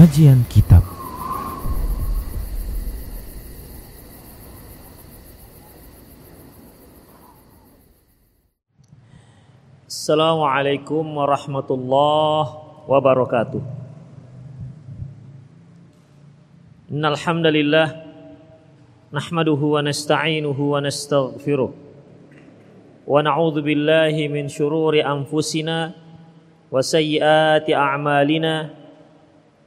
[0.00, 0.80] Kajian Kitab.
[9.84, 12.48] Assalamualaikum warahmatullahi
[12.88, 13.60] wabarakatuh.
[16.96, 17.92] Innal hamdalillah
[19.12, 21.76] nahmaduhu wa nasta'inuhu wa nastaghfiruh.
[23.04, 25.92] Wa na'udzu billahi min shururi anfusina
[26.72, 28.79] wa sayyiati a'malina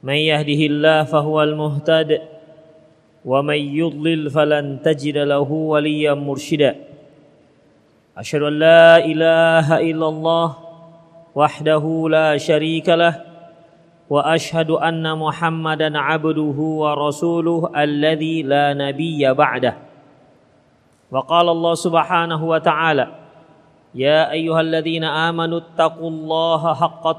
[0.04, 2.20] may yahdihillahu fahuwal muhtad
[3.24, 6.76] wa may yudlil falan tajida lahu waliyyan mursyida
[8.12, 10.48] Asyhadu an la ilaha illallah
[11.32, 13.16] wahdahu la syarika lah
[14.06, 19.74] wa ashhadu anna muhammadan abduhu wa rasuluh alladhi la nabiyya ba'dah
[21.10, 23.06] wa qala Allah subhanahu wa ta'ala
[23.96, 27.18] ya ayyuhalladzina amanu taqullaha haqqa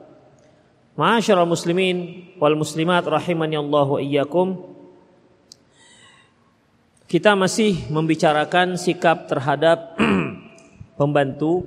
[0.99, 4.59] Ma'asyiral muslimin wal muslimat rahimani Allah wa iyyakum.
[7.07, 9.95] Kita masih membicarakan sikap terhadap
[10.99, 11.63] pembantu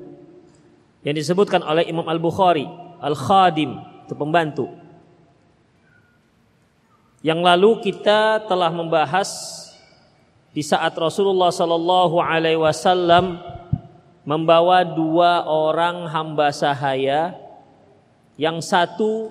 [1.04, 2.64] yang disebutkan oleh Imam Al-Bukhari,
[3.00, 3.76] al-khadim,
[4.08, 4.72] itu pembantu.
[7.24, 9.28] Yang lalu kita telah membahas
[10.52, 13.40] di saat Rasulullah Sallallahu Alaihi Wasallam
[14.24, 17.43] membawa dua orang hamba sahaya
[18.40, 19.30] yang satu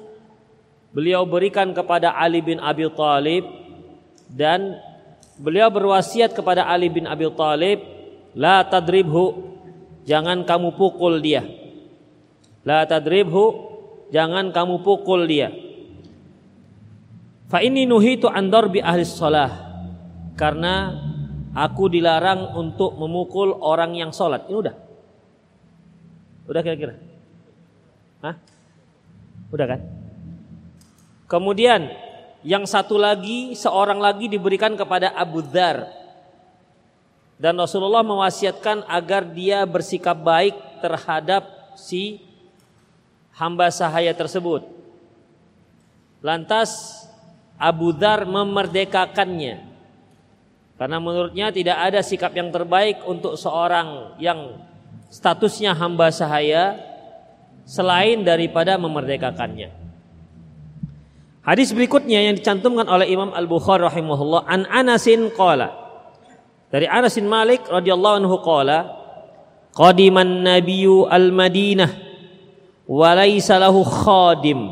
[0.95, 3.43] beliau berikan kepada Ali bin Abi Thalib
[4.31, 4.79] dan
[5.33, 7.81] Beliau berwasiat kepada Ali bin Abi Thalib,
[8.37, 9.57] "La tadribhu,
[10.05, 11.41] jangan kamu pukul dia."
[12.61, 13.73] La tadribhu,
[14.13, 15.49] jangan kamu pukul dia.
[17.49, 19.73] Fa ini nuhitu an darbi ahli shalah.
[20.37, 20.95] Karena
[21.53, 24.49] aku dilarang untuk memukul orang yang sholat.
[24.49, 24.75] Ini udah.
[26.49, 26.97] Udah kira-kira?
[28.23, 28.35] Hah?
[29.53, 29.81] Udah kan?
[31.29, 31.93] Kemudian
[32.41, 35.85] yang satu lagi, seorang lagi diberikan kepada Abu Dhar.
[37.37, 41.45] Dan Rasulullah mewasiatkan agar dia bersikap baik terhadap
[41.77, 42.25] si
[43.37, 44.65] hamba sahaya tersebut.
[46.25, 47.03] Lantas
[47.61, 49.69] Abu Dhar memerdekakannya.
[50.81, 54.57] Karena menurutnya tidak ada sikap yang terbaik untuk seorang yang
[55.13, 56.92] statusnya hamba sahaya
[57.63, 59.83] selain daripada memerdekakannya.
[61.43, 65.75] Hadis berikutnya yang dicantumkan oleh Imam Al-Bukhari rahimahullah an Anasin qala.
[66.71, 68.87] Dari Anas bin Malik radhiyallahu anhu qala
[69.75, 71.91] qadiman nabiyyu al-Madinah
[72.87, 74.71] wa laisa lahu khadim.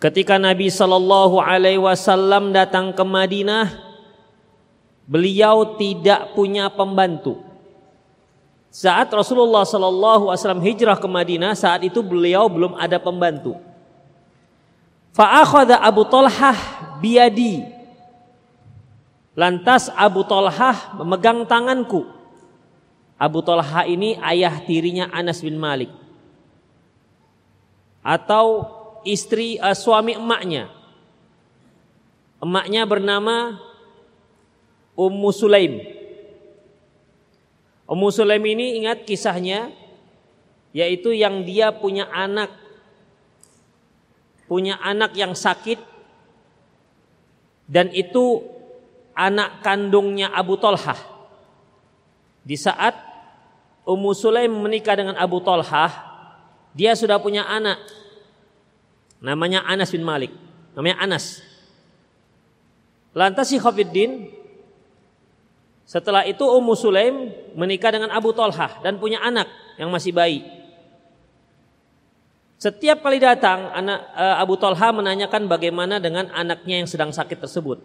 [0.00, 3.70] Ketika Nabi sallallahu alaihi wasallam datang ke Madinah,
[5.06, 7.51] beliau tidak punya pembantu.
[8.72, 13.60] Saat Rasulullah sallallahu alaihi wasallam hijrah ke Madinah, saat itu beliau belum ada pembantu.
[15.12, 16.56] Fa'akhadha Abu Talhah
[16.96, 17.68] biyadi.
[19.36, 22.08] Lantas Abu Talhah memegang tanganku.
[23.20, 25.92] Abu Talhah ini ayah tirinya Anas bin Malik.
[28.00, 28.72] Atau
[29.04, 30.72] istri uh, suami emaknya.
[32.40, 33.60] Emaknya bernama
[34.96, 36.01] Ummu Sulaim.
[37.92, 39.68] Ummu Sulaim ini ingat kisahnya
[40.72, 42.48] yaitu yang dia punya anak
[44.48, 45.76] punya anak yang sakit
[47.68, 48.40] dan itu
[49.12, 50.96] anak kandungnya Abu Tolhah.
[52.42, 52.96] Di saat
[53.84, 55.92] Ummu Sulaim menikah dengan Abu Tolhah,
[56.72, 57.80] dia sudah punya anak.
[59.20, 60.32] Namanya Anas bin Malik.
[60.74, 61.44] Namanya Anas.
[63.12, 64.41] Lantas si Khafiddin
[65.92, 69.44] setelah itu Ummu Sulaim menikah dengan Abu Tolhah dan punya anak
[69.76, 70.40] yang masih bayi.
[72.56, 77.84] Setiap kali datang anak uh, Abu Talha menanyakan bagaimana dengan anaknya yang sedang sakit tersebut.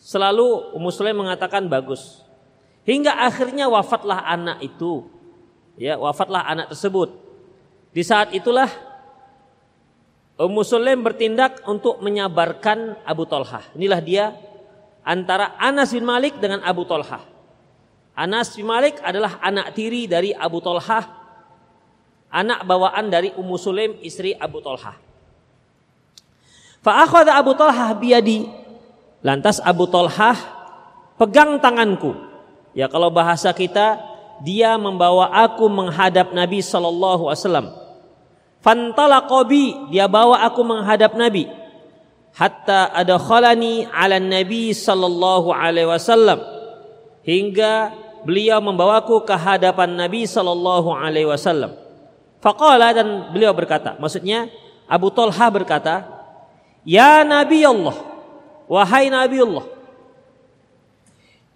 [0.00, 2.24] Selalu Ummu Sulaim mengatakan bagus.
[2.88, 5.04] Hingga akhirnya wafatlah anak itu.
[5.76, 7.12] Ya, wafatlah anak tersebut.
[7.92, 8.70] Di saat itulah
[10.40, 13.60] Ummu Sulaim bertindak untuk menyabarkan Abu Talha.
[13.76, 14.32] Inilah dia
[15.10, 17.18] antara Anas bin Malik dengan Abu Talha.
[18.14, 21.02] Anas bin Malik adalah anak tiri dari Abu Talha
[22.30, 24.94] anak bawaan dari Ummu Sulaim istri Abu Talha.
[26.86, 28.46] Fa'akhadha Abu Talha biyadi.
[29.20, 30.32] Lantas Abu Talha
[31.18, 32.14] pegang tanganku.
[32.72, 33.98] Ya kalau bahasa kita
[34.40, 37.68] dia membawa aku menghadap Nabi sallallahu alaihi wasallam.
[38.62, 41.59] Fantalaqabi dia bawa aku menghadap Nabi
[42.34, 46.40] hatta adkhalani ala Nabi sallallahu alaihi wasallam
[47.26, 47.92] hingga
[48.24, 51.76] beliau membawaku ke hadapan Nabi sallallahu alaihi wasallam.
[52.40, 54.48] Faqala dan beliau berkata, maksudnya
[54.88, 56.08] Abu Talha berkata,
[56.88, 57.96] "Ya Nabi Allah,
[58.64, 59.64] wahai Nabi Allah,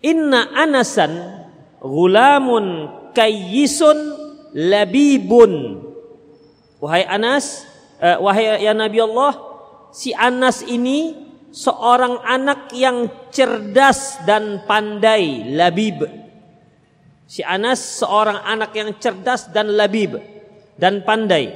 [0.05, 1.43] inna Anasan
[1.81, 3.97] gulamun kayyisun
[4.53, 5.81] labibun."
[6.85, 7.65] Wahai Anas,
[7.97, 9.54] eh, wahai ya Nabi Allah,
[9.94, 11.14] si Anas ini
[11.55, 16.02] seorang anak yang cerdas dan pandai, labib.
[17.31, 20.19] Si Anas seorang anak yang cerdas dan labib
[20.75, 21.55] dan pandai.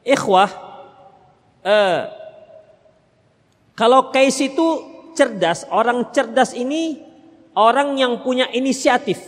[0.00, 0.48] Ikhwah,
[1.60, 2.00] eh,
[3.76, 4.68] kalau Kais itu
[5.12, 7.04] cerdas, orang cerdas ini
[7.52, 9.20] orang yang punya inisiatif.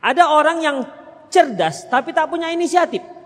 [0.00, 0.78] Ada orang yang
[1.28, 3.19] cerdas tapi tak punya inisiatif.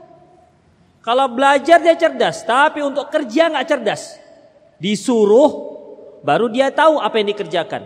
[1.04, 4.16] Kalau belajar dia cerdas, tapi untuk kerja nggak cerdas.
[4.80, 5.52] Disuruh,
[6.24, 7.84] baru dia tahu apa yang dikerjakan.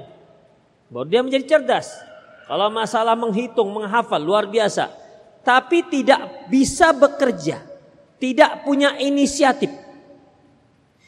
[0.87, 1.99] Baru dia menjadi cerdas.
[2.47, 5.09] Kalau masalah menghitung, menghafal, luar biasa
[5.49, 7.65] tapi tidak bisa bekerja,
[8.20, 9.73] tidak punya inisiatif.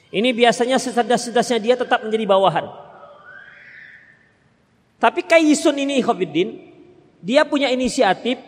[0.09, 2.67] Ini biasanya secerdas-cerdasnya dia tetap menjadi bawahan.
[4.97, 6.57] Tapi Kaisun ini Khofiddin,
[7.21, 8.41] dia punya inisiatif,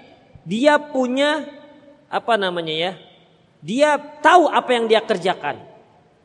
[0.49, 1.45] dia punya
[2.09, 2.93] apa namanya ya?
[3.63, 5.63] Dia tahu apa yang dia kerjakan.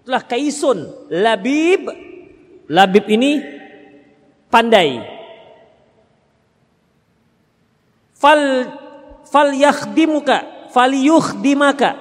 [0.01, 1.85] Itulah Kaisun, Labib.
[2.65, 3.39] Labib ini
[4.49, 4.97] pandai.
[8.17, 8.41] Fal
[9.29, 11.93] fal yakhdimuka falyukhdimaka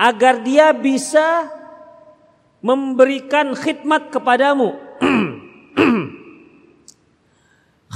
[0.00, 1.52] agar dia bisa
[2.64, 4.72] memberikan khidmat kepadamu.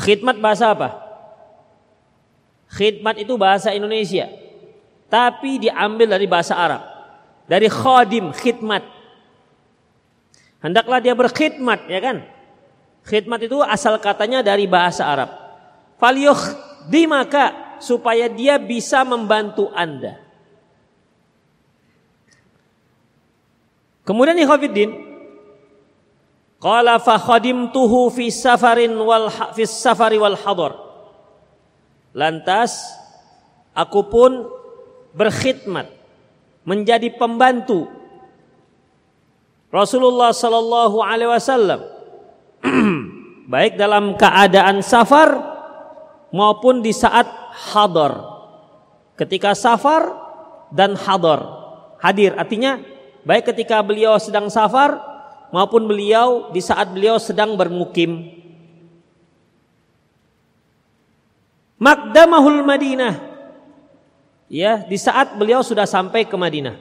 [0.05, 0.88] khidmat bahasa apa?
[2.69, 4.29] Khidmat itu bahasa Indonesia.
[5.08, 6.82] Tapi diambil dari bahasa Arab.
[7.49, 8.84] Dari khadim, khidmat.
[10.60, 12.16] Hendaklah dia berkhidmat, ya kan?
[13.08, 15.32] Khidmat itu asal katanya dari bahasa Arab.
[15.96, 20.20] Falyukhdimaka supaya dia bisa membantu Anda.
[24.04, 24.90] Kemudian ikhwatiddin
[26.61, 30.72] qala fa khadimtuhu fi safarin wal fi safari wal hadar.
[32.16, 32.76] Lantas
[33.76, 34.57] aku pun
[35.19, 35.91] berkhidmat
[36.62, 37.91] menjadi pembantu
[39.69, 41.81] Rasulullah sallallahu alaihi wasallam
[43.53, 45.59] baik dalam keadaan safar
[46.32, 47.28] maupun di saat
[47.73, 48.40] hadar.
[49.19, 50.14] Ketika safar
[50.73, 51.59] dan hadar.
[51.99, 52.78] Hadir artinya
[53.26, 55.02] baik ketika beliau sedang safar
[55.50, 58.38] maupun beliau di saat beliau sedang bermukim.
[61.83, 63.27] Makdamahul Madinah.
[64.49, 66.81] Ya, di saat beliau sudah sampai ke Madinah.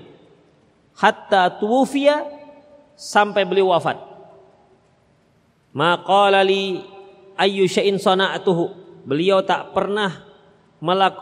[0.95, 2.23] Hatta tuwfiya
[2.95, 3.99] sampai beliau wafat.
[5.75, 6.81] Maqala li
[7.35, 8.71] ayyu syai'in sana'atuhu.
[9.03, 10.25] Beliau tak pernah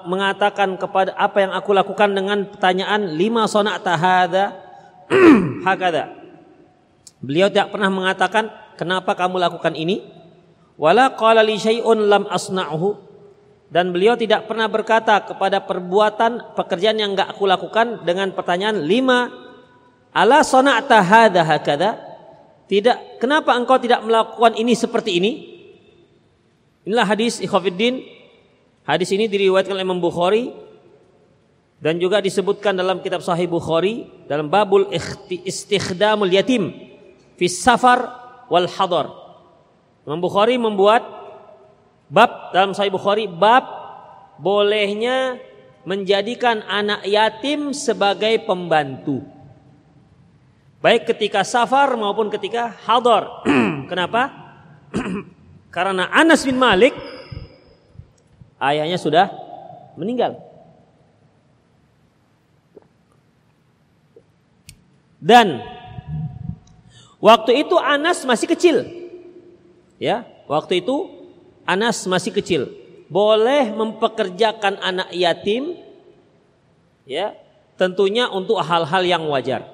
[0.06, 4.54] mengatakan kepada apa yang aku lakukan dengan pertanyaan lima sonak tahada
[5.68, 6.14] hakada.
[7.26, 10.06] Beliau tidak pernah mengatakan kenapa kamu lakukan ini.
[10.78, 13.15] Wala qala li syai'un lam asna'uhu
[13.70, 19.30] dan beliau tidak pernah berkata kepada perbuatan pekerjaan yang enggak aku lakukan dengan pertanyaan lima
[20.14, 21.98] ala sona'ta hadha hakada
[22.70, 25.32] tidak kenapa engkau tidak melakukan ini seperti ini?
[26.86, 28.16] Inilah hadis ikhwatiddin
[28.86, 30.54] Hadis ini diriwayatkan oleh Imam Bukhari
[31.82, 34.94] dan juga disebutkan dalam kitab Sahih Bukhari dalam babul
[35.42, 36.70] istikhdamul yatim
[37.34, 38.06] fi safar
[38.46, 39.10] wal hadar.
[40.06, 41.02] Imam Bukhari membuat
[42.10, 43.66] bab dalam Sahih Bukhari bab
[44.38, 45.40] bolehnya
[45.86, 49.22] menjadikan anak yatim sebagai pembantu.
[50.82, 53.46] Baik ketika safar maupun ketika hadar.
[53.90, 54.30] Kenapa?
[55.76, 56.94] Karena Anas bin Malik
[58.62, 59.34] ayahnya sudah
[59.98, 60.42] meninggal.
[65.26, 65.58] Dan
[67.18, 68.86] waktu itu Anas masih kecil.
[69.98, 71.15] Ya, waktu itu
[71.66, 72.70] Anas masih kecil.
[73.10, 75.78] Boleh mempekerjakan anak yatim
[77.06, 77.34] ya,
[77.78, 79.66] tentunya untuk hal-hal yang wajar.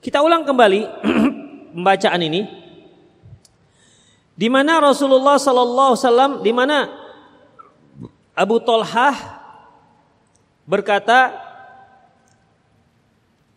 [0.00, 0.80] Kita ulang kembali
[1.76, 2.42] pembacaan ini.
[4.36, 6.92] Di mana Rasulullah sallallahu alaihi di mana
[8.36, 9.16] Abu Tolhah
[10.68, 11.32] berkata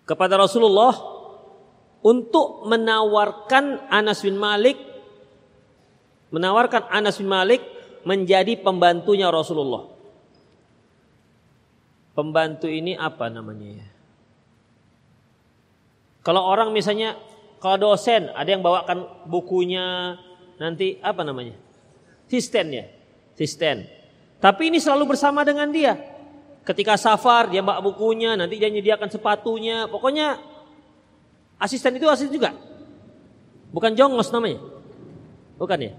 [0.07, 0.95] kepada Rasulullah
[1.99, 4.88] untuk menawarkan Anas bin Malik
[6.29, 7.61] menawarkan Anas bin Malik
[8.05, 9.89] menjadi pembantunya Rasulullah.
[12.13, 13.87] Pembantu ini apa namanya ya?
[16.19, 17.15] Kalau orang misalnya
[17.63, 20.15] kalau dosen ada yang bawakan bukunya
[20.59, 21.55] nanti apa namanya?
[22.27, 22.85] Sisten ya,
[23.33, 23.87] sisten.
[24.39, 25.95] Tapi ini selalu bersama dengan dia.
[26.63, 29.89] Ketika safar dia bawa bukunya, nanti dia menyediakan sepatunya.
[29.89, 30.37] Pokoknya
[31.57, 32.53] asisten itu asisten juga.
[33.73, 34.61] Bukan jongos namanya.
[35.57, 35.93] Bukan ya?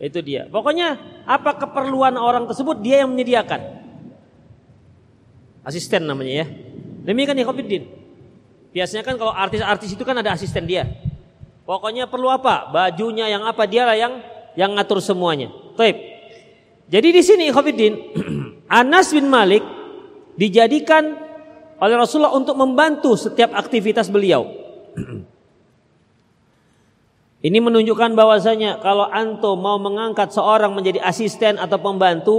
[0.00, 0.48] Itu dia.
[0.48, 0.96] Pokoknya
[1.28, 3.60] apa keperluan orang tersebut dia yang menyediakan.
[5.60, 6.46] Asisten namanya ya.
[7.04, 7.84] Demikian ya Khofiddin.
[8.72, 10.88] Biasanya kan kalau artis-artis itu kan ada asisten dia.
[11.68, 12.72] Pokoknya perlu apa?
[12.72, 14.24] Bajunya yang apa dia lah yang
[14.56, 15.52] yang ngatur semuanya.
[15.76, 16.00] Baik.
[16.88, 17.94] Jadi di sini Khofiddin
[18.80, 19.62] Anas bin Malik
[20.40, 21.12] dijadikan
[21.76, 24.48] oleh Rasulullah untuk membantu setiap aktivitas beliau.
[27.40, 32.36] Ini menunjukkan bahwasanya kalau antum mau mengangkat seorang menjadi asisten atau pembantu,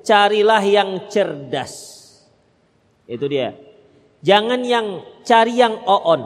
[0.00, 2.00] carilah yang cerdas.
[3.04, 3.52] Itu dia.
[4.24, 6.24] Jangan yang cari yang oon.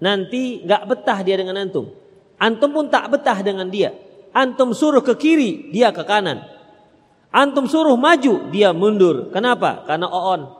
[0.00, 1.92] Nanti nggak betah dia dengan antum.
[2.40, 3.92] Antum pun tak betah dengan dia.
[4.32, 6.40] Antum suruh ke kiri, dia ke kanan.
[7.30, 9.28] Antum suruh maju, dia mundur.
[9.28, 9.84] Kenapa?
[9.84, 10.50] Karena oon.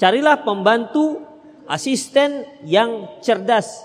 [0.00, 1.20] Carilah pembantu
[1.68, 3.84] asisten yang cerdas.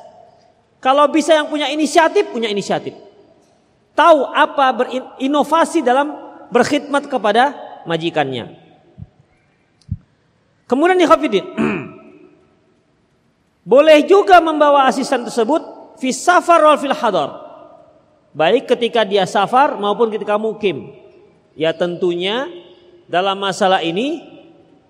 [0.82, 2.98] Kalau bisa yang punya inisiatif, punya inisiatif.
[3.94, 6.10] Tahu apa berinovasi dalam
[6.50, 7.54] berkhidmat kepada
[7.86, 8.58] majikannya.
[10.66, 11.46] Kemudian di Hafidin.
[13.72, 15.62] Boleh juga membawa asisten tersebut
[16.02, 17.30] fi safar wal fil hadar.
[18.34, 20.98] Baik ketika dia safar maupun ketika mukim.
[21.54, 22.50] Ya tentunya
[23.06, 24.24] dalam masalah ini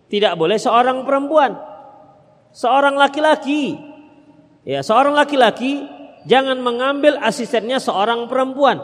[0.08, 1.58] tidak boleh seorang perempuan.
[2.56, 3.91] Seorang laki-laki.
[4.62, 5.90] Ya, seorang laki-laki
[6.30, 8.78] jangan mengambil asistennya seorang perempuan.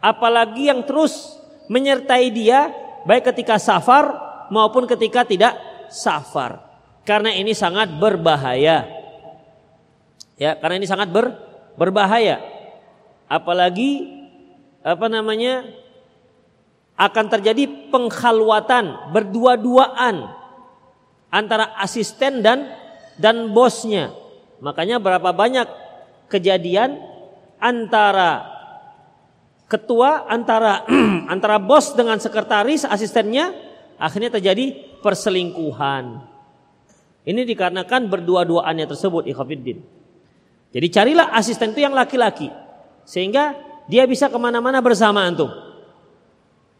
[0.00, 1.36] Apalagi yang terus
[1.68, 2.72] menyertai dia
[3.04, 4.12] baik ketika safar
[4.48, 5.54] maupun ketika tidak
[5.92, 6.64] safar.
[7.04, 8.88] Karena ini sangat berbahaya.
[10.36, 11.32] Ya, karena ini sangat ber,
[11.76, 12.56] berbahaya
[13.26, 14.22] apalagi
[14.86, 15.66] apa namanya
[16.96, 20.32] akan terjadi pengkhalwatan berdua-duaan
[21.28, 22.72] antara asisten dan
[23.20, 24.14] dan bosnya.
[24.60, 25.68] Makanya berapa banyak
[26.32, 26.96] kejadian
[27.60, 28.56] antara
[29.66, 30.86] ketua antara
[31.32, 33.52] antara bos dengan sekretaris asistennya
[33.98, 36.36] akhirnya terjadi perselingkuhan.
[37.26, 39.82] Ini dikarenakan berdua-duaannya tersebut ikhafidin.
[40.70, 42.46] Jadi carilah asisten itu yang laki-laki.
[43.02, 43.58] Sehingga
[43.90, 45.50] dia bisa ke mana-mana bersama antum.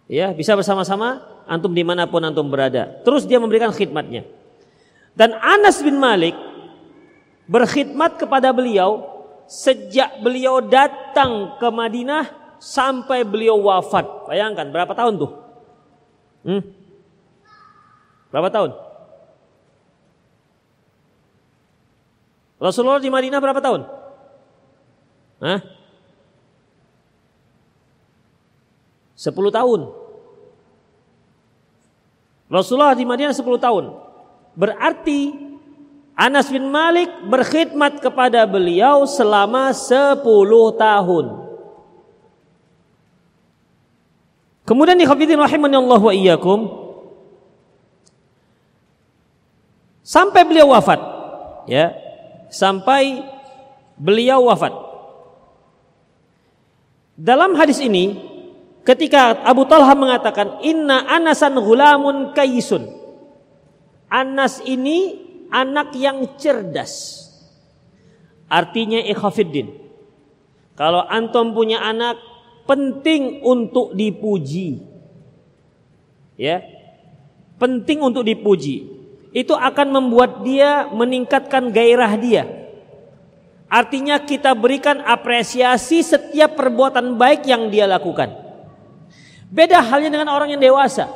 [0.06, 1.18] Ya, bisa bersama-sama
[1.50, 3.02] antum di mana pun antum berada.
[3.02, 4.23] Terus dia memberikan khidmatnya.
[5.18, 6.38] Dan Anas bin Malik
[7.47, 12.26] berkhidmat kepada beliau sejak beliau datang ke Madinah
[12.59, 14.26] sampai beliau wafat.
[14.26, 15.31] Bayangkan berapa tahun tuh?
[16.47, 16.62] Hmm?
[18.35, 18.71] Berapa tahun?
[22.57, 23.83] Rasulullah di Madinah berapa tahun?
[25.45, 25.61] Hah?
[29.17, 29.81] 10 tahun.
[32.47, 33.85] Rasulullah di Madinah 10 tahun.
[34.57, 35.46] Berarti
[36.17, 40.25] Anas bin Malik berkhidmat kepada beliau selama 10
[40.81, 41.27] tahun.
[44.65, 46.61] Kemudian dikhafidin rahimani Allah wa iyyakum.
[50.01, 50.99] Sampai beliau wafat.
[51.69, 51.93] Ya.
[52.49, 53.21] Sampai
[54.01, 54.73] beliau wafat.
[57.21, 58.37] Dalam hadis ini
[58.87, 62.87] Ketika Abu Talha mengatakan inna anasan gulamun kaisun.
[64.07, 67.25] Anas ini anak yang cerdas.
[68.47, 69.75] Artinya ikhafiddin.
[70.76, 72.21] Kalau antum punya anak
[72.69, 74.83] penting untuk dipuji.
[76.37, 76.62] Ya.
[77.57, 78.93] Penting untuk dipuji.
[79.33, 82.45] Itu akan membuat dia meningkatkan gairah dia.
[83.67, 88.31] Artinya kita berikan apresiasi setiap perbuatan baik yang dia lakukan.
[89.50, 91.11] Beda halnya dengan orang yang dewasa.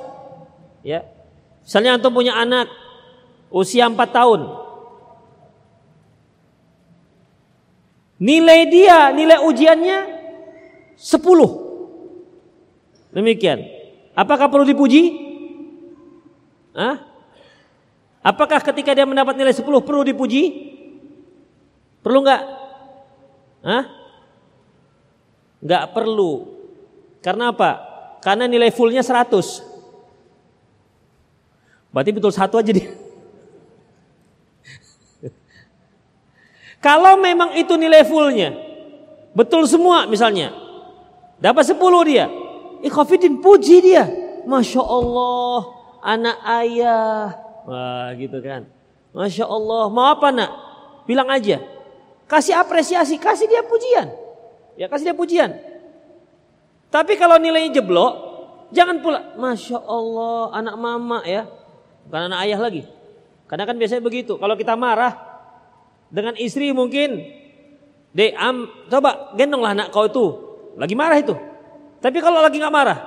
[0.83, 1.07] Ya.
[1.63, 2.67] Misalnya antum punya anak
[3.51, 4.41] usia 4 tahun.
[8.21, 9.99] Nilai dia, nilai ujiannya
[10.95, 13.11] 10.
[13.11, 13.59] Demikian.
[14.15, 15.03] Apakah perlu dipuji?
[16.77, 17.03] Hah?
[18.21, 20.43] Apakah ketika dia mendapat nilai 10 perlu dipuji?
[22.05, 22.43] Perlu nggak?
[23.65, 23.85] Hah?
[25.65, 26.33] Nggak perlu.
[27.25, 27.71] Karena apa?
[28.21, 29.65] Karena nilai fullnya 100.
[31.89, 33.00] Berarti betul satu aja dia.
[36.81, 38.57] Kalau memang itu nilai fullnya,
[39.37, 40.49] betul semua misalnya,
[41.37, 41.77] dapat 10
[42.09, 42.27] dia,
[42.81, 44.09] ikhafidin puji dia.
[44.49, 45.61] Masya Allah,
[46.01, 47.37] anak ayah.
[47.69, 48.65] Wah gitu kan.
[49.13, 50.51] Masya Allah, mau apa nak?
[51.05, 51.61] Bilang aja.
[52.25, 54.09] Kasih apresiasi, kasih dia pujian.
[54.81, 55.51] Ya kasih dia pujian.
[56.89, 58.13] Tapi kalau nilainya jeblok,
[58.73, 59.37] jangan pula.
[59.37, 61.45] Masya Allah, anak mama ya.
[62.09, 62.83] Bukan anak ayah lagi.
[63.45, 64.41] Karena kan biasanya begitu.
[64.41, 65.30] Kalau kita marah
[66.11, 67.23] dengan istri mungkin,
[68.11, 70.27] dek am, coba gendonglah anak kau itu.
[70.75, 71.35] Lagi marah itu.
[72.03, 72.99] Tapi kalau lagi nggak marah,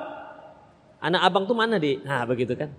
[1.04, 2.02] anak abang tuh mana dek?
[2.08, 2.72] Nah begitu kan.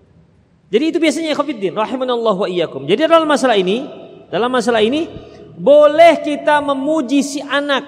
[0.73, 1.77] Jadi itu biasanya khofiddin.
[1.77, 2.89] Rahimanallah wa iyyakum.
[2.89, 3.85] Jadi dalam masalah ini,
[4.33, 5.07] dalam masalah ini
[5.55, 7.85] boleh kita memuji si anak.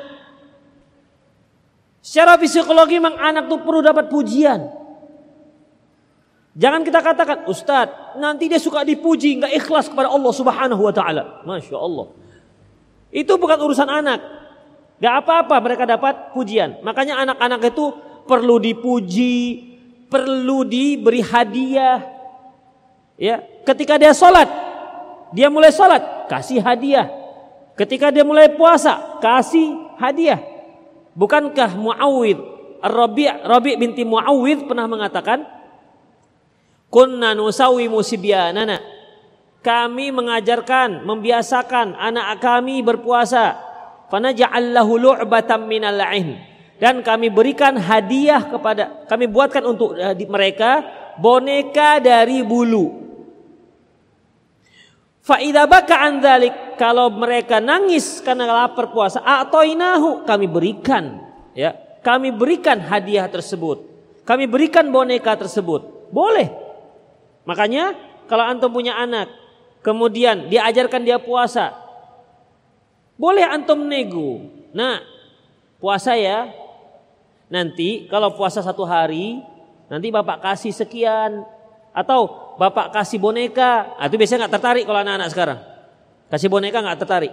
[2.05, 4.71] Secara psikologi memang anak tuh perlu dapat pujian.
[6.57, 11.45] Jangan kita katakan, Ustadz, nanti dia suka dipuji, nggak ikhlas kepada Allah Subhanahu Wa Taala.
[11.45, 12.07] Masya Allah.
[13.17, 14.21] Itu bukan urusan anak.
[15.01, 16.85] Gak apa-apa mereka dapat pujian.
[16.85, 17.97] Makanya anak-anak itu
[18.29, 19.65] perlu dipuji,
[20.13, 22.05] perlu diberi hadiah.
[23.17, 24.45] Ya, ketika dia sholat,
[25.33, 27.09] dia mulai sholat, kasih hadiah.
[27.73, 30.41] Ketika dia mulai puasa, kasih hadiah.
[31.17, 32.37] Bukankah Muawid
[32.85, 35.49] Rabi' Rabi' binti Muawid pernah mengatakan,
[36.93, 38.96] Kunna nusawi musibyanana.
[39.65, 43.59] Kami mengajarkan, membiasakan anak kami berpuasa.
[44.07, 46.39] Fanaja'al lahu lu'batan minal ain.
[46.77, 50.85] Dan kami berikan hadiah kepada, kami buatkan untuk uh, mereka
[51.17, 53.07] boneka dari bulu.
[55.27, 56.23] Fa'idha baka an
[56.79, 61.19] kalau mereka nangis karena lapar puasa, atoinahu kami berikan,
[61.51, 63.83] ya, kami berikan hadiah tersebut,
[64.23, 66.47] kami berikan boneka tersebut, boleh.
[67.43, 67.97] Makanya
[68.31, 69.27] kalau antum punya anak,
[69.87, 71.71] kemudian diajarkan dia puasa,
[73.15, 74.43] boleh antum nego.
[74.75, 74.99] Nah,
[75.79, 76.51] puasa ya.
[77.47, 79.39] Nanti kalau puasa satu hari,
[79.87, 81.47] nanti bapak kasih sekian.
[81.97, 82.29] Atau
[82.61, 83.97] bapak kasih boneka.
[83.97, 85.59] Nah, itu biasanya nggak tertarik kalau anak-anak sekarang.
[86.29, 87.33] Kasih boneka nggak tertarik.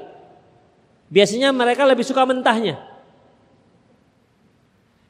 [1.12, 2.80] Biasanya mereka lebih suka mentahnya.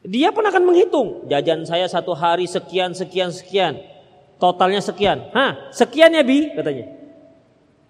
[0.04, 1.30] Dia pun akan menghitung.
[1.30, 3.78] Jajan saya satu hari sekian, sekian, sekian.
[4.42, 5.32] Totalnya sekian.
[5.32, 7.03] Hah, sekian ya Bi katanya.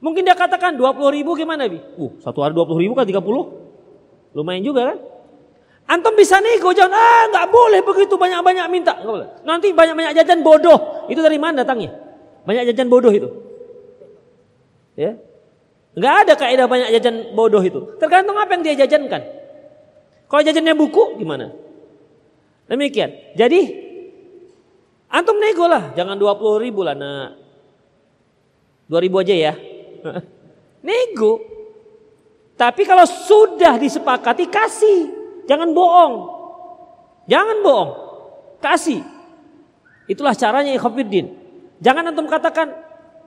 [0.04, 1.80] Mungkin dia katakan 20 ribu gimana Bi?
[1.96, 3.24] Uh, satu hari 20 ribu kan 30.
[4.36, 4.98] Lumayan juga kan?
[5.84, 9.00] Antum bisa nego jangan ah nggak boleh begitu banyak-banyak minta.
[9.00, 9.32] Boleh.
[9.48, 11.08] Nanti banyak-banyak jajan bodoh.
[11.08, 11.96] Itu dari mana datangnya?
[12.44, 13.32] Banyak jajan bodoh itu.
[15.00, 15.16] Ya.
[15.96, 17.96] Nggak ada kaidah banyak jajan bodoh itu.
[17.96, 19.24] Tergantung apa yang dia jajankan.
[20.28, 21.56] Kalau jajannya buku gimana?
[22.68, 23.40] Demikian.
[23.40, 23.84] Jadi
[25.14, 27.38] Antum nego lah, jangan 20 ribu lah nak.
[28.90, 29.54] 2 ribu aja ya.
[30.86, 31.42] nego.
[32.54, 35.10] Tapi kalau sudah disepakati kasih.
[35.50, 36.14] Jangan bohong.
[37.28, 37.92] Jangan bohong.
[38.62, 39.02] Kasih.
[40.08, 41.34] Itulah caranya ikhwafiddin.
[41.84, 42.72] Jangan antum katakan,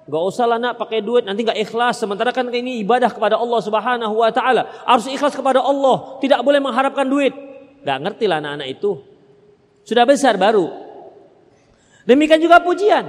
[0.07, 1.99] Gak usah lah nak pakai duit nanti gak ikhlas.
[1.99, 4.87] Sementara kan ini ibadah kepada Allah subhanahu wa ta'ala.
[4.87, 6.23] Harus ikhlas kepada Allah.
[6.23, 7.35] Tidak boleh mengharapkan duit.
[7.83, 9.03] Gak ngerti lah anak-anak itu.
[9.83, 10.71] Sudah besar baru.
[12.07, 13.03] Demikian juga pujian.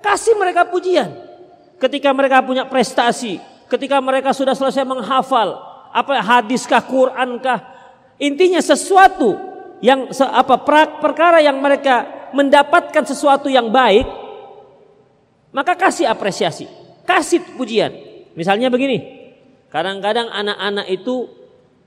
[0.00, 1.29] Kasih mereka pujian.
[1.80, 5.56] Ketika mereka punya prestasi, ketika mereka sudah selesai menghafal
[5.96, 7.64] apa hadiskah Qurankah,
[8.20, 9.40] intinya sesuatu
[9.80, 10.60] yang apa
[11.00, 14.04] perkara yang mereka mendapatkan sesuatu yang baik,
[15.56, 16.68] maka kasih apresiasi,
[17.08, 17.90] kasih pujian.
[18.36, 19.32] Misalnya begini,
[19.72, 21.32] kadang-kadang anak-anak itu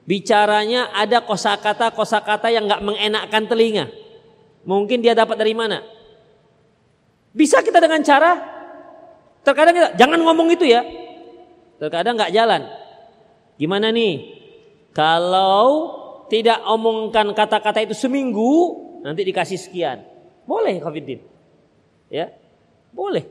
[0.10, 3.94] bicaranya ada kosakata kosakata yang nggak mengenakkan telinga.
[4.66, 5.86] Mungkin dia dapat dari mana?
[7.30, 8.53] Bisa kita dengan cara
[9.44, 10.82] terkadang kita, jangan ngomong itu ya.
[11.78, 12.62] Terkadang nggak jalan.
[13.60, 14.42] Gimana nih?
[14.96, 15.68] Kalau
[16.32, 18.52] tidak omongkan kata-kata itu seminggu,
[19.04, 20.02] nanti dikasih sekian.
[20.48, 21.22] Boleh Covidin.
[22.10, 22.34] Ya.
[22.94, 23.26] Boleh.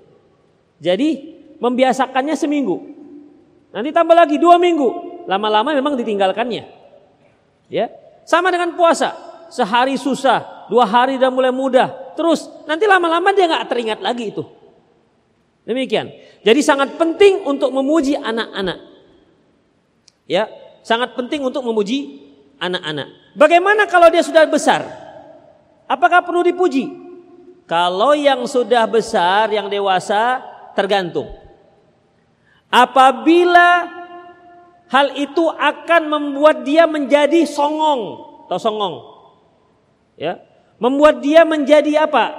[0.83, 2.77] Jadi membiasakannya seminggu.
[3.73, 5.25] Nanti tambah lagi dua minggu.
[5.31, 6.65] Lama-lama memang ditinggalkannya.
[7.71, 7.89] Ya.
[8.27, 9.33] Sama dengan puasa.
[9.53, 14.41] Sehari susah, dua hari udah mulai mudah, terus nanti lama-lama dia nggak teringat lagi itu.
[15.63, 16.11] Demikian.
[16.43, 18.79] Jadi sangat penting untuk memuji anak-anak.
[20.27, 20.51] Ya,
[20.83, 22.19] sangat penting untuk memuji
[22.59, 23.35] anak-anak.
[23.39, 24.83] Bagaimana kalau dia sudah besar?
[25.87, 26.91] Apakah perlu dipuji?
[27.67, 30.43] Kalau yang sudah besar, yang dewasa,
[30.75, 31.31] tergantung.
[32.73, 33.87] Apabila
[34.91, 38.01] hal itu akan membuat dia menjadi songong
[38.49, 38.95] atau songong,
[40.19, 40.43] ya,
[40.81, 42.35] membuat dia menjadi apa?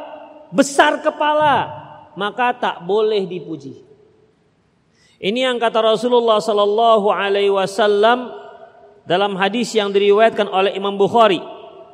[0.53, 1.82] Besar kepala,
[2.15, 3.82] maka tak boleh dipuji.
[5.23, 8.34] Ini yang kata Rasulullah Sallallahu Alaihi Wasallam
[9.08, 11.39] dalam hadis yang diriwayatkan oleh Imam Bukhari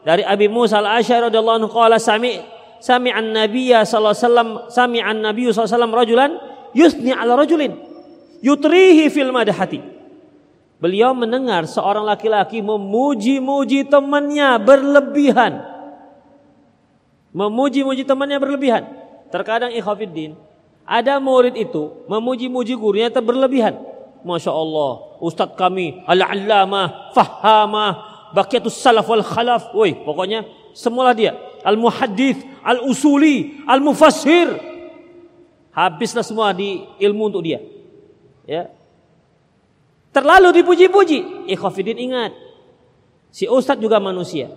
[0.01, 2.41] dari Abi Musa al-Asy'ari radhiyallahu anhu qala sami
[2.79, 6.31] sami'an nabiyya sallallahu alaihi wasallam sami'an nabiyyu sallallahu alaihi wasallam rajulan
[6.71, 7.75] yusni ala rajulin
[8.39, 9.99] yutrihi fil madhati
[10.79, 15.59] Beliau mendengar seorang laki-laki memuji-muji temannya berlebihan.
[17.35, 18.87] Memuji-muji temannya berlebihan.
[19.29, 20.33] Terkadang ikhafiddin,
[20.89, 23.77] ada murid itu memuji-muji gurunya berlebihan.
[24.25, 27.91] Masya Allah, Ustadz kami al-allamah, fahamah,
[28.35, 29.71] bakiatus salaf wal khalaf.
[29.71, 30.43] Woi, pokoknya
[30.75, 31.37] semualah dia.
[31.61, 34.49] Al-muhaddith, al-usuli, al-mufassir.
[35.71, 37.61] Habislah semua di ilmu untuk dia.
[38.49, 38.73] Ya.
[40.09, 41.45] Terlalu dipuji-puji.
[41.53, 42.33] Ikhwafidin ingat.
[43.29, 44.49] Si Ustadz juga manusia.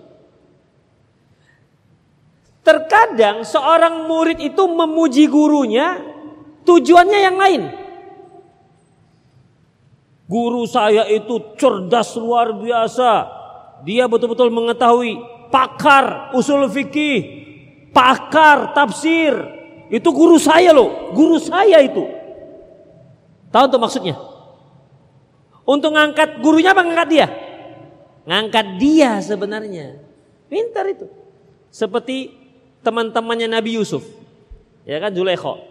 [2.62, 5.98] Terkadang seorang murid itu memuji gurunya
[6.62, 7.62] tujuannya yang lain.
[10.30, 13.26] Guru saya itu cerdas luar biasa.
[13.82, 15.18] Dia betul-betul mengetahui
[15.50, 17.20] pakar usul fikih,
[17.90, 19.34] pakar tafsir.
[19.92, 22.06] Itu guru saya loh, guru saya itu.
[23.52, 24.16] Tahu tuh maksudnya?
[25.68, 27.26] Untuk ngangkat gurunya apa ngangkat dia?
[28.24, 29.98] Ngangkat dia sebenarnya.
[30.46, 31.10] Pintar itu.
[31.68, 32.41] Seperti
[32.82, 34.04] teman-temannya Nabi Yusuf.
[34.82, 35.62] Ya kan Zulekho.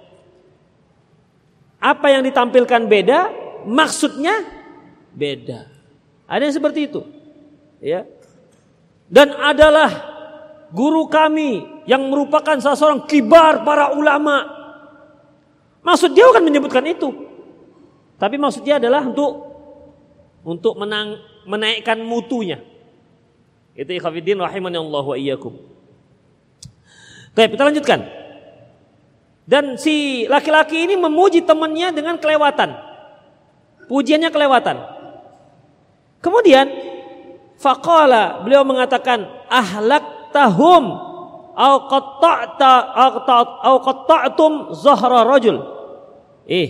[1.82, 3.19] Apa yang ditampilkan beda,
[3.67, 4.45] maksudnya
[5.12, 5.67] beda.
[6.26, 7.02] Ada yang seperti itu.
[7.84, 8.08] Ya.
[9.12, 9.91] Dan adalah
[10.71, 14.47] guru kami yang merupakan salah seorang kibar para ulama.
[15.84, 17.12] Maksud dia bukan menyebutkan itu.
[18.15, 19.52] Tapi maksud dia adalah untuk
[20.45, 21.17] untuk menang,
[21.50, 22.62] menaikkan mutunya.
[23.74, 25.71] Itu ikhafidin rahimani Allah wa iyyakum.
[27.32, 28.00] Oke, kita lanjutkan.
[29.48, 32.76] Dan si laki-laki ini memuji temannya dengan kelewatan.
[33.88, 34.78] Pujiannya kelewatan.
[36.24, 36.70] Kemudian
[37.60, 40.84] faqala beliau mengatakan ahlak tahum
[41.52, 42.74] au qatta'ta
[43.67, 45.60] au qatta'tum zahra rajul.
[46.48, 46.70] Eh,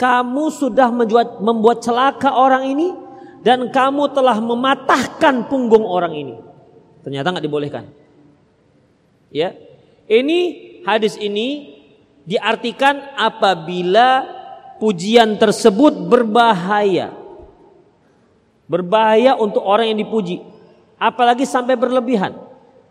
[0.00, 2.88] kamu sudah membuat, membuat celaka orang ini
[3.42, 6.34] dan kamu telah mematahkan punggung orang ini.
[7.02, 7.84] Ternyata nggak dibolehkan.
[9.32, 9.56] Ya.
[10.06, 10.40] Ini
[10.84, 11.72] hadis ini
[12.28, 14.28] diartikan apabila
[14.78, 17.16] pujian tersebut berbahaya.
[18.68, 20.44] Berbahaya untuk orang yang dipuji.
[21.00, 22.36] Apalagi sampai berlebihan.